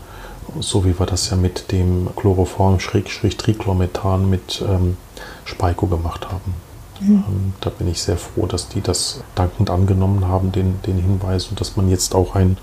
so 0.61 0.85
wie 0.85 0.99
wir 0.99 1.07
das 1.07 1.31
ja 1.31 1.37
mit 1.37 1.71
dem 1.73 2.11
Chloroform-Trichlormethan 2.17 4.29
mit 4.29 4.63
ähm, 4.67 4.99
Speiko 5.45 5.87
gemacht 5.87 6.27
haben. 6.31 6.55
Mhm. 7.01 7.25
Ähm, 7.29 7.55
da 7.61 7.71
bin 7.71 7.89
ich 7.89 8.03
sehr 8.03 8.19
froh, 8.19 8.47
dass 8.47 8.69
die 8.69 8.81
das 8.81 9.21
dankend 9.35 9.71
angenommen 9.71 10.29
haben, 10.29 10.53
den, 10.53 10.81
den 10.83 10.99
Hinweis, 10.99 11.49
und 11.49 11.61
dass 11.61 11.75
man 11.77 11.89
jetzt 11.89 12.15
auch 12.15 12.37
einen 12.37 12.57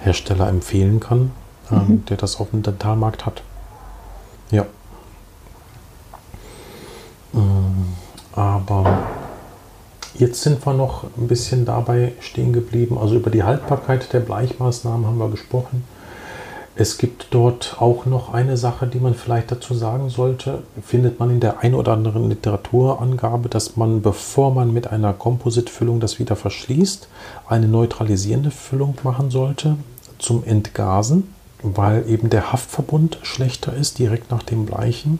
Hersteller 0.00 0.48
empfehlen 0.48 1.00
kann, 1.00 1.32
ähm, 1.70 1.78
mhm. 1.78 2.04
der 2.06 2.16
das 2.16 2.40
auf 2.40 2.50
dem 2.50 2.62
Dentalmarkt 2.62 3.26
hat. 3.26 3.42
Ja. 4.52 4.66
Mm, 7.32 7.94
aber 8.34 8.98
jetzt 10.14 10.42
sind 10.42 10.64
wir 10.64 10.74
noch 10.74 11.04
ein 11.16 11.26
bisschen 11.26 11.64
dabei 11.64 12.12
stehen 12.20 12.52
geblieben. 12.52 12.98
Also 12.98 13.16
über 13.16 13.30
die 13.30 13.42
Haltbarkeit 13.42 14.12
der 14.12 14.20
Bleichmaßnahmen 14.20 15.06
haben 15.06 15.18
wir 15.18 15.30
gesprochen. 15.30 15.84
Es 16.74 16.96
gibt 16.96 17.28
dort 17.32 17.76
auch 17.80 18.06
noch 18.06 18.32
eine 18.32 18.56
Sache, 18.56 18.86
die 18.86 18.98
man 18.98 19.14
vielleicht 19.14 19.50
dazu 19.50 19.74
sagen 19.74 20.08
sollte. 20.08 20.62
Findet 20.82 21.18
man 21.18 21.30
in 21.30 21.40
der 21.40 21.60
ein 21.60 21.74
oder 21.74 21.92
anderen 21.92 22.30
Literaturangabe, 22.30 23.50
dass 23.50 23.76
man, 23.76 24.00
bevor 24.00 24.54
man 24.54 24.72
mit 24.72 24.86
einer 24.86 25.12
Kompositfüllung 25.12 26.00
das 26.00 26.18
wieder 26.18 26.36
verschließt, 26.36 27.08
eine 27.46 27.68
neutralisierende 27.68 28.50
Füllung 28.50 28.96
machen 29.02 29.30
sollte 29.30 29.76
zum 30.18 30.44
Entgasen, 30.44 31.34
weil 31.62 32.08
eben 32.08 32.30
der 32.30 32.52
Haftverbund 32.52 33.18
schlechter 33.22 33.74
ist 33.74 33.98
direkt 33.98 34.30
nach 34.30 34.42
dem 34.42 34.66
Bleichen. 34.66 35.18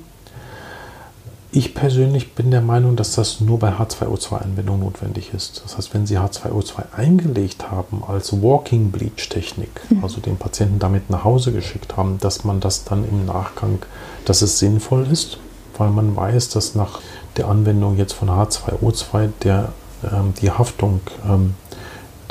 Ich 1.55 1.75
persönlich 1.75 2.33
bin 2.35 2.51
der 2.51 2.63
Meinung, 2.63 2.97
dass 2.97 3.15
das 3.15 3.43
nur 3.43 3.59
bei 3.59 3.73
H2O2-Anwendung 3.75 4.81
notwendig 4.81 5.35
ist. 5.35 5.61
Das 5.63 5.77
heißt, 5.77 5.93
wenn 5.93 6.07
Sie 6.07 6.19
H2O2 6.19 6.95
eingelegt 6.97 7.71
haben 7.71 8.03
als 8.09 8.33
Walking 8.43 8.91
Bleach 8.91 9.29
Technik, 9.29 9.69
mhm. 9.91 10.03
also 10.03 10.23
den 10.23 10.39
Patienten 10.39 10.79
damit 10.79 11.11
nach 11.11 11.25
Hause 11.25 11.53
geschickt 11.53 11.99
haben, 11.99 12.19
dass 12.21 12.45
man 12.45 12.61
das 12.61 12.85
dann 12.85 13.07
im 13.07 13.27
Nachgang, 13.27 13.81
dass 14.25 14.41
es 14.41 14.59
sinnvoll 14.59 15.07
ist, 15.07 15.37
weil 15.77 15.91
man 15.91 16.17
weiß, 16.17 16.49
dass 16.49 16.75
nach 16.75 17.01
der 17.37 17.49
Anwendung 17.49 17.99
jetzt 17.99 18.15
von 18.15 18.31
H2O2 18.31 19.29
der, 19.43 19.73
ähm, 20.11 20.33
die 20.41 20.51
Haftung 20.51 21.01
ähm, 21.29 21.55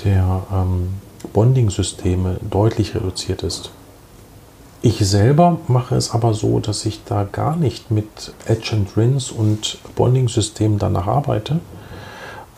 der 0.03 0.43
ähm, 0.51 0.93
Bonding-Systeme 1.31 2.37
deutlich 2.49 2.95
reduziert 2.95 3.43
ist. 3.43 3.69
Ich 4.83 4.97
selber 5.07 5.59
mache 5.67 5.93
es 5.93 6.09
aber 6.09 6.33
so, 6.33 6.59
dass 6.59 6.87
ich 6.87 7.03
da 7.03 7.23
gar 7.23 7.55
nicht 7.55 7.91
mit 7.91 8.33
Edge 8.47 8.71
and 8.73 8.97
Rinse 8.97 9.31
und 9.31 9.77
Bonding-Systemen 9.95 10.79
danach 10.79 11.05
arbeite, 11.05 11.59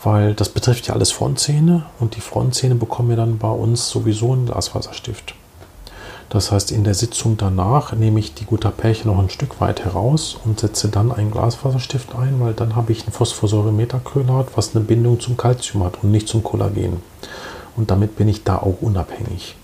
weil 0.02 0.34
das 0.34 0.48
betrifft 0.48 0.88
ja 0.88 0.94
alles 0.94 1.12
Frontzähne 1.12 1.84
und 2.00 2.16
die 2.16 2.22
Frontzähne 2.22 2.76
bekommen 2.76 3.10
wir 3.10 3.18
dann 3.18 3.40
bei 3.40 3.50
uns 3.50 3.90
sowieso 3.90 4.32
einen 4.32 4.46
Glasfaserstift. 4.46 5.36
Das 6.30 6.50
heißt, 6.50 6.72
in 6.72 6.86
der 6.86 6.94
Sitzung 6.94 7.36
danach 7.36 7.92
nehme 7.92 8.22
ich 8.22 8.34
die 8.34 8.46
Gutapärchen 8.46 9.12
noch 9.12 9.20
ein 9.20 9.30
Stück 9.30 9.60
weit 9.60 9.84
heraus 9.84 10.38
und 10.46 10.62
setze 10.62 10.88
dann 10.88 11.12
einen 11.12 11.30
Glasfaserstift 11.30 12.16
ein, 12.16 12.40
weil 12.40 12.54
dann 12.54 12.78
habe 12.78 12.94
ich 12.94 13.06
ein 13.06 13.12
Phosphorsäure-Metacrylat, 13.12 14.48
was 14.56 14.74
eine 14.74 14.86
Bindung 14.86 15.20
zum 15.20 15.36
Calcium 15.36 15.84
hat 15.84 16.02
und 16.02 16.12
nicht 16.12 16.30
zum 16.30 16.42
Kollagen. 16.42 17.04
Und 17.76 17.92
damit 17.92 18.16
bin 18.16 18.30
ich 18.30 18.46
da 18.46 18.60
auch 18.60 18.78
unabhängig 18.80 19.58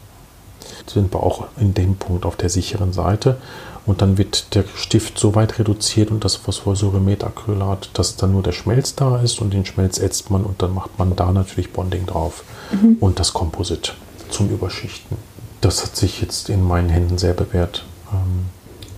sind 0.90 1.14
wir 1.14 1.24
auch 1.24 1.48
in 1.60 1.74
dem 1.74 1.96
Punkt 1.96 2.26
auf 2.26 2.36
der 2.36 2.50
sicheren 2.50 2.94
Seite. 2.94 3.38
Und 3.86 4.02
dann 4.02 4.18
wird 4.18 4.54
der 4.56 4.66
Stift 4.76 5.18
so 5.18 5.36
weit 5.36 5.58
reduziert 5.58 6.12
und 6.12 6.24
das 6.24 6.36
Phosphorsäuremetacrylat, 6.36 7.90
dass 7.94 8.18
dann 8.18 8.34
nur 8.34 8.44
der 8.44 8.52
Schmelz 8.52 8.94
da 8.94 9.20
ist 9.20 9.42
und 9.42 9.52
den 9.52 9.66
Schmelz 9.66 9.98
ätzt 9.98 10.30
man 10.30 10.44
und 10.44 10.62
dann 10.62 10.74
macht 10.74 11.00
man 11.00 11.16
da 11.16 11.32
natürlich 11.32 11.74
Bonding 11.74 12.06
drauf 12.06 12.44
mhm. 12.72 12.98
und 13.00 13.20
das 13.20 13.34
Komposit 13.34 13.96
zum 14.30 14.50
Überschichten. 14.50 15.18
Das 15.62 15.84
hat 15.84 15.96
sich 15.96 16.22
jetzt 16.22 16.50
in 16.50 16.64
meinen 16.64 16.90
Händen 16.90 17.18
sehr 17.18 17.34
bewährt. 17.34 17.84
Ähm, 18.12 18.46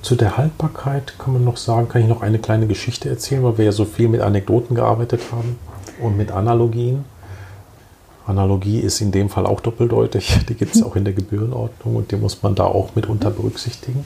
zu 0.01 0.15
der 0.15 0.37
Haltbarkeit 0.37 1.17
kann 1.19 1.33
man 1.33 1.43
noch 1.43 1.57
sagen, 1.57 1.87
kann 1.87 2.01
ich 2.01 2.07
noch 2.07 2.21
eine 2.21 2.39
kleine 2.39 2.67
Geschichte 2.67 3.07
erzählen, 3.07 3.43
weil 3.43 3.57
wir 3.57 3.65
ja 3.65 3.71
so 3.71 3.85
viel 3.85 4.09
mit 4.09 4.21
Anekdoten 4.21 4.75
gearbeitet 4.75 5.21
haben 5.31 5.57
und 6.01 6.17
mit 6.17 6.31
Analogien. 6.31 7.05
Analogie 8.25 8.79
ist 8.79 9.01
in 9.01 9.11
dem 9.11 9.29
Fall 9.29 9.45
auch 9.45 9.61
doppeldeutig. 9.61 10.39
Die 10.49 10.53
gibt 10.53 10.75
es 10.75 10.83
auch 10.83 10.95
in 10.95 11.05
der 11.05 11.13
Gebührenordnung 11.13 11.95
und 11.95 12.11
die 12.11 12.17
muss 12.17 12.41
man 12.43 12.55
da 12.55 12.65
auch 12.65 12.95
mitunter 12.95 13.31
berücksichtigen. 13.31 14.03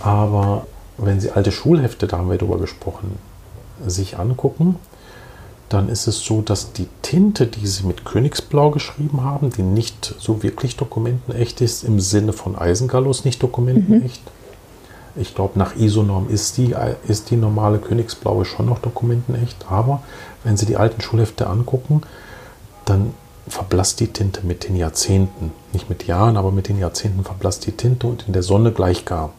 Aber 0.00 0.66
wenn 0.98 1.20
Sie 1.20 1.30
alte 1.30 1.52
Schulhefte, 1.52 2.06
da 2.06 2.18
haben 2.18 2.30
wir 2.30 2.38
drüber 2.38 2.58
gesprochen, 2.58 3.18
sich 3.86 4.18
angucken, 4.18 4.76
dann 5.68 5.88
ist 5.88 6.06
es 6.06 6.20
so, 6.20 6.40
dass 6.40 6.72
die 6.72 6.86
Tinte, 7.02 7.46
die 7.46 7.66
Sie 7.66 7.86
mit 7.86 8.04
Königsblau 8.04 8.70
geschrieben 8.70 9.24
haben, 9.24 9.50
die 9.50 9.62
nicht 9.62 10.14
so 10.18 10.42
wirklich 10.42 10.76
dokumentenecht 10.76 11.60
ist, 11.60 11.84
im 11.84 12.00
Sinne 12.00 12.32
von 12.32 12.56
Eisengallus 12.56 13.24
nicht 13.24 13.42
dokumentenecht. 13.42 14.22
Mhm. 14.24 15.20
Ich 15.20 15.34
glaube, 15.34 15.58
nach 15.58 15.76
ISO-Norm 15.76 16.28
ist 16.28 16.56
die, 16.58 16.74
ist 17.06 17.30
die 17.30 17.36
normale 17.36 17.78
Königsblaue 17.78 18.44
schon 18.44 18.66
noch 18.66 18.80
dokumentenecht. 18.80 19.66
Aber 19.70 20.02
wenn 20.42 20.56
Sie 20.56 20.66
die 20.66 20.76
alten 20.76 21.00
Schulhefte 21.00 21.46
angucken, 21.46 22.02
dann 22.84 23.14
verblasst 23.48 24.00
die 24.00 24.08
Tinte 24.08 24.46
mit 24.46 24.68
den 24.68 24.76
Jahrzehnten. 24.76 25.52
Nicht 25.72 25.88
mit 25.88 26.06
Jahren, 26.06 26.36
aber 26.36 26.50
mit 26.50 26.68
den 26.68 26.78
Jahrzehnten 26.78 27.24
verblasst 27.24 27.66
die 27.66 27.72
Tinte 27.72 28.06
und 28.06 28.26
in 28.26 28.32
der 28.32 28.42
Sonne 28.42 28.72
gleich 28.72 29.04
gar. 29.04 29.32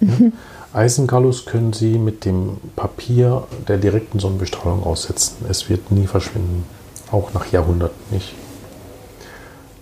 Mhm. 0.00 0.32
Ja? 0.72 0.80
Eisengallus 0.80 1.46
können 1.46 1.72
Sie 1.72 1.98
mit 1.98 2.24
dem 2.24 2.56
Papier 2.74 3.44
der 3.68 3.78
direkten 3.78 4.18
Sonnenbestrahlung 4.18 4.82
aussetzen. 4.82 5.36
Es 5.48 5.68
wird 5.68 5.92
nie 5.92 6.08
verschwinden. 6.08 6.64
Auch 7.12 7.32
nach 7.32 7.52
Jahrhunderten 7.52 7.96
nicht. 8.10 8.34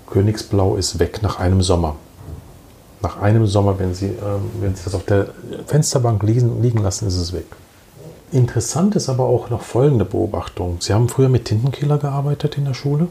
Königsblau 0.06 0.76
ist 0.76 0.98
weg 0.98 1.20
nach 1.22 1.38
einem 1.38 1.62
Sommer. 1.62 1.96
Nach 3.00 3.22
einem 3.22 3.46
Sommer, 3.46 3.78
wenn 3.78 3.94
Sie, 3.94 4.08
äh, 4.08 4.38
wenn 4.60 4.76
Sie 4.76 4.84
das 4.84 4.94
auf 4.94 5.04
der 5.04 5.28
Fensterbank 5.66 6.22
liegen, 6.24 6.60
liegen 6.60 6.82
lassen, 6.82 7.08
ist 7.08 7.16
es 7.16 7.32
weg. 7.32 7.46
Interessant 8.32 8.96
ist 8.96 9.10
aber 9.10 9.24
auch 9.24 9.50
noch 9.50 9.62
folgende 9.62 10.06
Beobachtung. 10.06 10.78
Sie 10.80 10.94
haben 10.94 11.10
früher 11.10 11.28
mit 11.28 11.44
Tintenkiller 11.44 11.98
gearbeitet 11.98 12.56
in 12.56 12.64
der 12.64 12.72
Schule? 12.72 13.08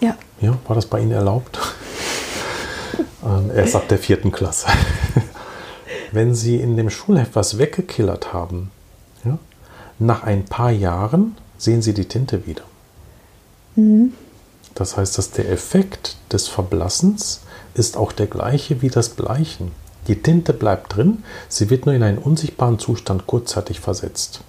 Ja. 0.00 0.16
Ja, 0.40 0.56
war 0.66 0.74
das 0.74 0.86
bei 0.86 1.00
Ihnen 1.00 1.12
erlaubt? 1.12 1.58
ähm, 3.24 3.50
erst 3.54 3.76
ab 3.76 3.88
der 3.88 3.98
vierten 3.98 4.32
Klasse. 4.32 4.68
Wenn 6.12 6.34
Sie 6.34 6.56
in 6.56 6.78
dem 6.78 6.88
Schulheft 6.88 7.36
was 7.36 7.58
weggekillert 7.58 8.32
haben, 8.32 8.70
ja, 9.24 9.38
nach 9.98 10.22
ein 10.22 10.46
paar 10.46 10.70
Jahren 10.70 11.36
sehen 11.58 11.82
Sie 11.82 11.92
die 11.92 12.08
Tinte 12.08 12.46
wieder. 12.46 12.64
Mhm. 13.76 14.14
Das 14.74 14.96
heißt, 14.96 15.18
dass 15.18 15.30
der 15.30 15.50
Effekt 15.50 16.16
des 16.32 16.48
Verblassens 16.48 17.42
ist 17.74 17.98
auch 17.98 18.12
der 18.12 18.26
gleiche 18.26 18.80
wie 18.80 18.88
das 18.88 19.10
Bleichen. 19.10 19.72
Die 20.08 20.20
Tinte 20.20 20.52
bleibt 20.52 20.96
drin, 20.96 21.22
sie 21.48 21.70
wird 21.70 21.86
nur 21.86 21.94
in 21.94 22.02
einen 22.02 22.18
unsichtbaren 22.18 22.78
Zustand 22.78 23.26
kurzzeitig 23.26 23.80
versetzt. 23.80 24.40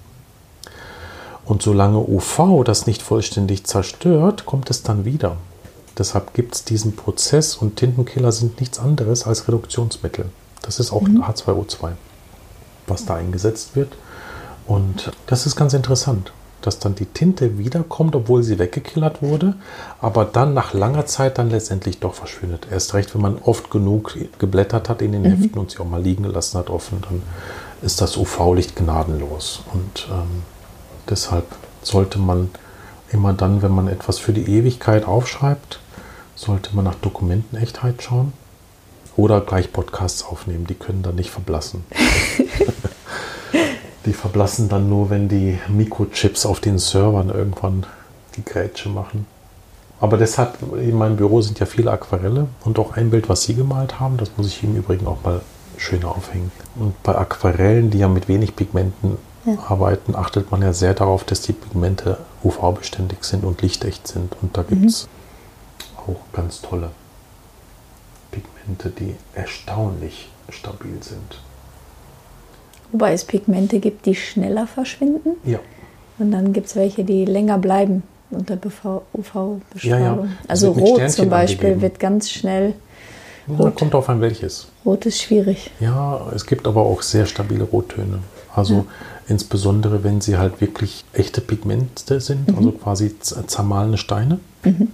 Und 1.45 1.61
solange 1.61 1.99
UV 1.99 2.63
das 2.63 2.87
nicht 2.87 3.01
vollständig 3.01 3.65
zerstört, 3.65 4.45
kommt 4.45 4.69
es 4.69 4.83
dann 4.83 5.05
wieder. 5.05 5.37
Deshalb 5.97 6.33
gibt 6.33 6.55
es 6.55 6.63
diesen 6.63 6.95
Prozess 6.95 7.55
und 7.55 7.75
Tintenkiller 7.75 8.31
sind 8.31 8.59
nichts 8.59 8.79
anderes 8.79 9.27
als 9.27 9.47
Reduktionsmittel. 9.47 10.25
Das 10.61 10.79
ist 10.79 10.91
auch 10.91 11.01
mhm. 11.01 11.23
H2O2, 11.23 11.91
was 12.87 13.05
da 13.05 13.15
eingesetzt 13.15 13.75
wird. 13.75 13.95
Und 14.65 15.11
das 15.27 15.45
ist 15.45 15.55
ganz 15.55 15.73
interessant 15.73 16.31
dass 16.65 16.79
dann 16.79 16.95
die 16.95 17.05
Tinte 17.05 17.57
wiederkommt, 17.57 18.15
obwohl 18.15 18.41
sie 18.41 18.57
weggekillert 18.57 19.21
wurde, 19.21 19.55
aber 20.01 20.25
dann 20.25 20.53
nach 20.53 20.73
langer 20.73 21.05
Zeit 21.05 21.37
dann 21.37 21.49
letztendlich 21.49 21.99
doch 21.99 22.15
verschwindet. 22.15 22.67
Erst 22.71 22.93
recht, 22.93 23.13
wenn 23.13 23.21
man 23.21 23.37
oft 23.43 23.69
genug 23.69 24.17
geblättert 24.39 24.89
hat 24.89 25.01
in 25.01 25.11
den 25.11 25.23
mhm. 25.23 25.27
Heften 25.27 25.59
und 25.59 25.71
sie 25.71 25.79
auch 25.79 25.85
mal 25.85 26.01
liegen 26.01 26.23
gelassen 26.23 26.57
hat 26.57 26.69
offen, 26.69 26.99
dann 27.01 27.21
ist 27.81 28.01
das 28.01 28.17
UV-Licht 28.17 28.75
gnadenlos. 28.75 29.61
Und 29.73 30.07
ähm, 30.09 30.43
deshalb 31.09 31.45
sollte 31.81 32.17
man 32.17 32.49
immer 33.11 33.33
dann, 33.33 33.61
wenn 33.61 33.71
man 33.71 33.87
etwas 33.87 34.17
für 34.19 34.33
die 34.33 34.49
Ewigkeit 34.49 35.05
aufschreibt, 35.05 35.79
sollte 36.35 36.75
man 36.75 36.85
nach 36.85 36.95
Dokumentenechtheit 36.95 38.01
schauen 38.01 38.33
oder 39.15 39.41
gleich 39.41 39.71
Podcasts 39.71 40.23
aufnehmen. 40.23 40.65
Die 40.65 40.75
können 40.75 41.03
dann 41.03 41.15
nicht 41.15 41.29
verblassen. 41.29 41.83
Die 44.05 44.13
verblassen 44.13 44.69
dann 44.69 44.89
nur, 44.89 45.09
wenn 45.09 45.29
die 45.29 45.59
Mikrochips 45.69 46.45
auf 46.45 46.59
den 46.59 46.77
Servern 46.77 47.29
irgendwann 47.29 47.85
die 48.35 48.43
Grätsche 48.43 48.89
machen. 48.89 49.25
Aber 49.99 50.17
deshalb, 50.17 50.57
in 50.75 50.97
meinem 50.97 51.15
Büro 51.15 51.41
sind 51.41 51.59
ja 51.59 51.65
viele 51.65 51.91
Aquarelle 51.91 52.47
und 52.65 52.77
auch 52.77 52.97
ein 52.97 53.09
Bild, 53.09 53.29
was 53.29 53.43
Sie 53.43 53.55
gemalt 53.55 54.01
haben, 54.01 54.17
das 54.17 54.31
muss 54.35 54.47
ich 54.47 54.61
im 54.63 54.75
Übrigen 54.75 55.07
auch 55.07 55.23
mal 55.23 55.41
schön 55.77 56.03
aufhängen. 56.03 56.51
Und 56.75 57.01
bei 57.03 57.15
Aquarellen, 57.15 57.89
die 57.89 57.99
ja 57.99 58.09
mit 58.09 58.27
wenig 58.27 58.55
Pigmenten 58.55 59.17
ja. 59.45 59.57
arbeiten, 59.67 60.15
achtet 60.15 60.51
man 60.51 60.61
ja 60.61 60.73
sehr 60.73 60.93
darauf, 60.93 61.23
dass 61.23 61.41
die 61.41 61.53
Pigmente 61.53 62.17
UV-beständig 62.43 63.23
sind 63.23 63.45
und 63.45 63.61
lichtecht 63.61 64.07
sind. 64.07 64.35
Und 64.41 64.57
da 64.57 64.63
gibt 64.63 64.85
es 64.85 65.07
mhm. 65.07 66.13
auch 66.13 66.33
ganz 66.33 66.61
tolle 66.61 66.91
Pigmente, 68.31 68.89
die 68.89 69.15
erstaunlich 69.33 70.29
stabil 70.49 71.01
sind. 71.01 71.39
Wobei 72.93 73.13
es 73.13 73.25
Pigmente 73.25 73.79
gibt, 73.79 74.05
die 74.05 74.13
schneller 74.13 74.67
verschwinden. 74.67 75.31
Ja. 75.43 75.59
Und 76.19 76.31
dann 76.31 76.53
gibt 76.53 76.67
es 76.67 76.75
welche, 76.75 77.03
die 77.03 77.25
länger 77.25 77.57
bleiben 77.57 78.03
unter 78.29 78.55
UV-Bestrahlung. 78.55 80.19
Ja, 80.19 80.23
ja. 80.25 80.27
Also 80.47 80.71
Rot 80.71 81.09
zum 81.11 81.27
Beispiel 81.27 81.69
angegeben. 81.69 81.81
wird 81.81 81.99
ganz 81.99 82.29
schnell. 82.29 82.75
Rot. 83.49 83.59
Ja, 83.59 83.71
kommt 83.71 83.95
auf 83.95 84.09
ein 84.09 84.21
welches. 84.21 84.67
Rot 84.85 85.07
ist 85.07 85.23
schwierig. 85.23 85.71
Ja, 85.79 86.31
es 86.35 86.45
gibt 86.45 86.67
aber 86.67 86.83
auch 86.83 87.01
sehr 87.01 87.25
stabile 87.25 87.63
Rottöne. 87.63 88.19
Also 88.55 88.73
ja. 88.73 88.85
insbesondere, 89.27 90.03
wenn 90.03 90.21
sie 90.21 90.37
halt 90.37 90.61
wirklich 90.61 91.03
echte 91.13 91.41
Pigmente 91.41 92.21
sind, 92.21 92.47
mhm. 92.47 92.57
also 92.57 92.71
quasi 92.73 93.15
zermahlene 93.19 93.97
Steine, 93.97 94.39
mhm. 94.63 94.89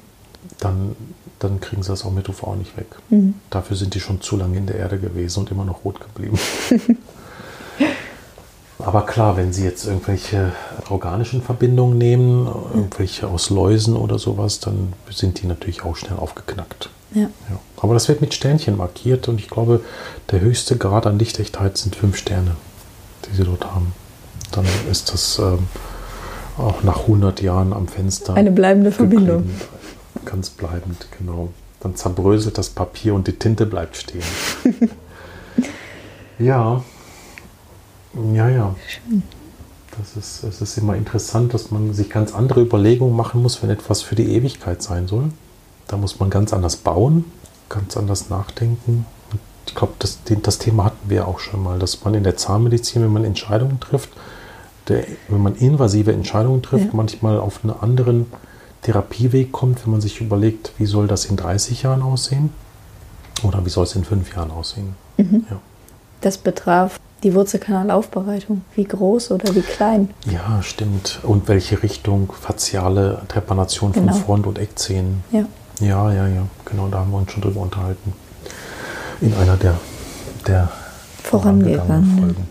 dann, 0.60 0.96
dann 1.40 1.60
kriegen 1.60 1.84
sie 1.84 1.90
das 1.90 2.06
auch 2.06 2.12
mit 2.12 2.30
UV 2.30 2.56
nicht 2.56 2.78
weg. 2.78 2.88
Mhm. 3.10 3.34
Dafür 3.50 3.76
sind 3.76 3.94
die 3.94 4.00
schon 4.00 4.22
zu 4.22 4.38
lange 4.38 4.58
in 4.58 4.68
der 4.68 4.78
Erde 4.78 5.00
gewesen 5.00 5.42
und 5.42 5.52
immer 5.52 5.66
noch 5.66 5.84
rot 5.84 6.00
geblieben. 6.00 6.40
Aber 8.80 9.06
klar, 9.06 9.36
wenn 9.36 9.52
Sie 9.52 9.66
jetzt 9.66 9.86
irgendwelche 9.86 10.54
organischen 10.90 11.42
Verbindungen 11.42 11.98
nehmen, 11.98 12.48
irgendwelche 12.74 13.28
aus 13.28 13.50
Läusen 13.50 13.96
oder 13.96 14.18
sowas, 14.18 14.62
dann 14.62 14.94
sind 15.10 15.42
die 15.42 15.48
natürlich 15.48 15.84
auch 15.84 15.98
schnell 15.98 16.18
aufgeknackt. 16.18 16.90
Ja. 17.14 17.24
Ja. 17.24 17.60
Aber 17.82 17.94
das 17.94 18.08
wird 18.08 18.22
mit 18.22 18.34
Sternchen 18.34 18.78
markiert 18.78 19.28
und 19.28 19.40
ich 19.40 19.50
glaube, 19.50 19.82
der 20.32 20.40
höchste 20.42 20.78
Grad 20.78 21.08
an 21.08 21.20
Lichtechtheit 21.20 21.78
sind 21.78 21.96
fünf 21.96 22.18
Sterne, 22.18 22.56
die 23.26 23.36
Sie 23.36 23.44
dort 23.44 23.66
haben. 23.66 23.94
Dann 24.52 24.66
ist 24.90 25.12
das 25.12 25.40
ähm, 25.40 25.68
auch 26.58 26.82
nach 26.84 27.02
100 27.02 27.42
Jahren 27.42 27.74
am 27.74 27.88
Fenster. 27.88 28.34
Eine 28.36 28.52
bleibende 28.52 28.92
Verbindung. 28.92 29.44
geklebt. 29.44 29.68
Ganz 30.26 30.50
bleibend, 30.50 31.08
genau. 31.18 31.50
Dann 31.82 31.96
zerbröselt 31.96 32.58
das 32.58 32.70
Papier 32.70 33.14
und 33.14 33.28
die 33.28 33.34
Tinte 33.34 33.66
bleibt 33.66 33.98
stehen. 33.98 34.24
ja. 36.40 36.84
Ja, 38.34 38.50
ja. 38.50 38.76
Das 39.98 40.16
ist, 40.16 40.44
es 40.44 40.62
ist 40.62 40.78
immer 40.78 40.96
interessant, 40.96 41.54
dass 41.54 41.72
man 41.72 41.94
sich 41.94 42.10
ganz 42.10 42.34
andere 42.34 42.62
Überlegungen 42.62 43.16
machen 43.16 43.42
muss, 43.42 43.62
wenn 43.62 43.70
etwas 43.70 44.02
für 44.02 44.16
die 44.16 44.34
Ewigkeit 44.36 44.82
sein 44.82 45.08
soll. 45.08 45.26
Da 45.88 45.98
muss 45.98 46.20
man 46.20 46.30
ganz 46.30 46.54
anders 46.54 46.78
bauen, 46.78 47.26
ganz 47.70 47.98
anders 47.98 48.30
nachdenken. 48.30 49.06
Und 49.32 49.40
ich 49.68 49.76
glaube, 49.76 49.94
das, 50.00 50.20
das 50.44 50.58
Thema 50.60 50.86
hatten 50.86 51.10
wir 51.10 51.28
auch 51.28 51.40
schon 51.40 51.62
mal, 51.64 51.80
dass 51.80 52.04
man 52.04 52.14
in 52.14 52.24
der 52.24 52.38
Zahnmedizin, 52.38 53.02
wenn 53.02 53.12
man 53.14 53.26
Entscheidungen 53.26 53.80
trifft, 53.80 54.10
der, 54.88 55.06
wenn 55.28 55.42
man 55.42 55.56
invasive 55.56 56.14
Entscheidungen 56.14 56.62
trifft, 56.62 56.86
Ja. 56.86 56.92
manchmal 56.94 57.40
auf 57.40 57.60
einen 57.64 57.74
anderen 57.74 58.28
Therapieweg 58.84 59.52
kommt, 59.52 59.84
wenn 59.86 59.92
man 59.92 60.02
sich 60.02 60.22
überlegt, 60.22 60.72
wie 60.78 60.86
soll 60.86 61.08
das 61.08 61.26
in 61.26 61.36
30 61.36 61.84
Jahren 61.84 62.02
aussehen 62.02 62.52
oder 63.44 63.66
wie 63.66 63.70
soll 63.70 63.84
es 63.84 63.96
in 63.96 64.04
fünf 64.06 64.34
Jahren 64.36 64.52
aussehen. 64.52 64.96
Ja. 65.18 65.60
Das 66.22 66.38
betraf 66.38 67.00
die 67.24 67.34
Wurzelkanalaufbereitung. 67.34 68.62
Wie 68.76 68.84
groß 68.86 69.32
oder 69.32 69.54
wie 69.56 69.62
klein? 69.62 70.10
ja, 70.26 70.62
stimmt. 70.64 71.20
Und 71.24 71.48
welche 71.48 71.82
Richtung 71.84 72.32
faziale 72.32 73.22
Trepanation 73.28 73.94
von 73.94 74.08
Genau. 74.08 74.18
Front- 74.18 74.48
und 74.48 74.58
Eckzähnen. 74.60 75.24
Ja. 75.32 75.44
Ja, 75.82 76.12
ja, 76.12 76.28
ja, 76.28 76.42
genau, 76.66 76.88
da 76.90 77.00
haben 77.00 77.12
wir 77.12 77.18
uns 77.20 77.32
schon 77.32 77.42
drüber 77.42 77.62
unterhalten. 77.62 78.14
In 79.22 79.34
einer 79.34 79.56
der, 79.58 79.76
der 80.48 80.70
Vorangegangenen. 81.24 82.20
Folgen. 82.20 82.48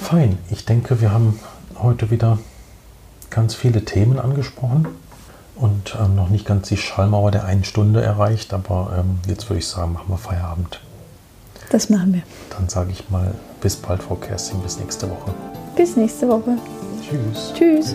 Fein, 0.00 0.38
ich 0.50 0.64
denke, 0.64 1.00
wir 1.00 1.12
haben 1.12 1.38
heute 1.80 2.10
wieder 2.10 2.38
ganz 3.30 3.54
viele 3.54 3.84
Themen 3.84 4.18
angesprochen 4.18 4.86
und 5.56 5.96
ähm, 6.00 6.14
noch 6.16 6.28
nicht 6.30 6.46
ganz 6.46 6.68
die 6.68 6.76
Schallmauer 6.76 7.30
der 7.32 7.44
einen 7.44 7.64
Stunde 7.64 8.02
erreicht, 8.02 8.52
aber 8.54 8.92
ähm, 8.98 9.18
jetzt 9.28 9.48
würde 9.50 9.58
ich 9.58 9.66
sagen, 9.66 9.92
machen 9.92 10.06
wir 10.08 10.16
Feierabend. 10.18 10.80
Das 11.70 11.88
machen 11.88 12.12
wir. 12.14 12.22
Dann 12.50 12.68
sage 12.68 12.90
ich 12.90 13.08
mal 13.10 13.34
bis 13.60 13.76
bald, 13.76 14.02
Frau 14.02 14.16
Kerstin, 14.16 14.60
bis 14.60 14.78
nächste 14.78 15.08
Woche. 15.08 15.32
Bis 15.76 15.96
nächste 15.96 16.28
Woche. 16.28 16.58
Tschüss. 17.08 17.52
Tschüss. 17.54 17.94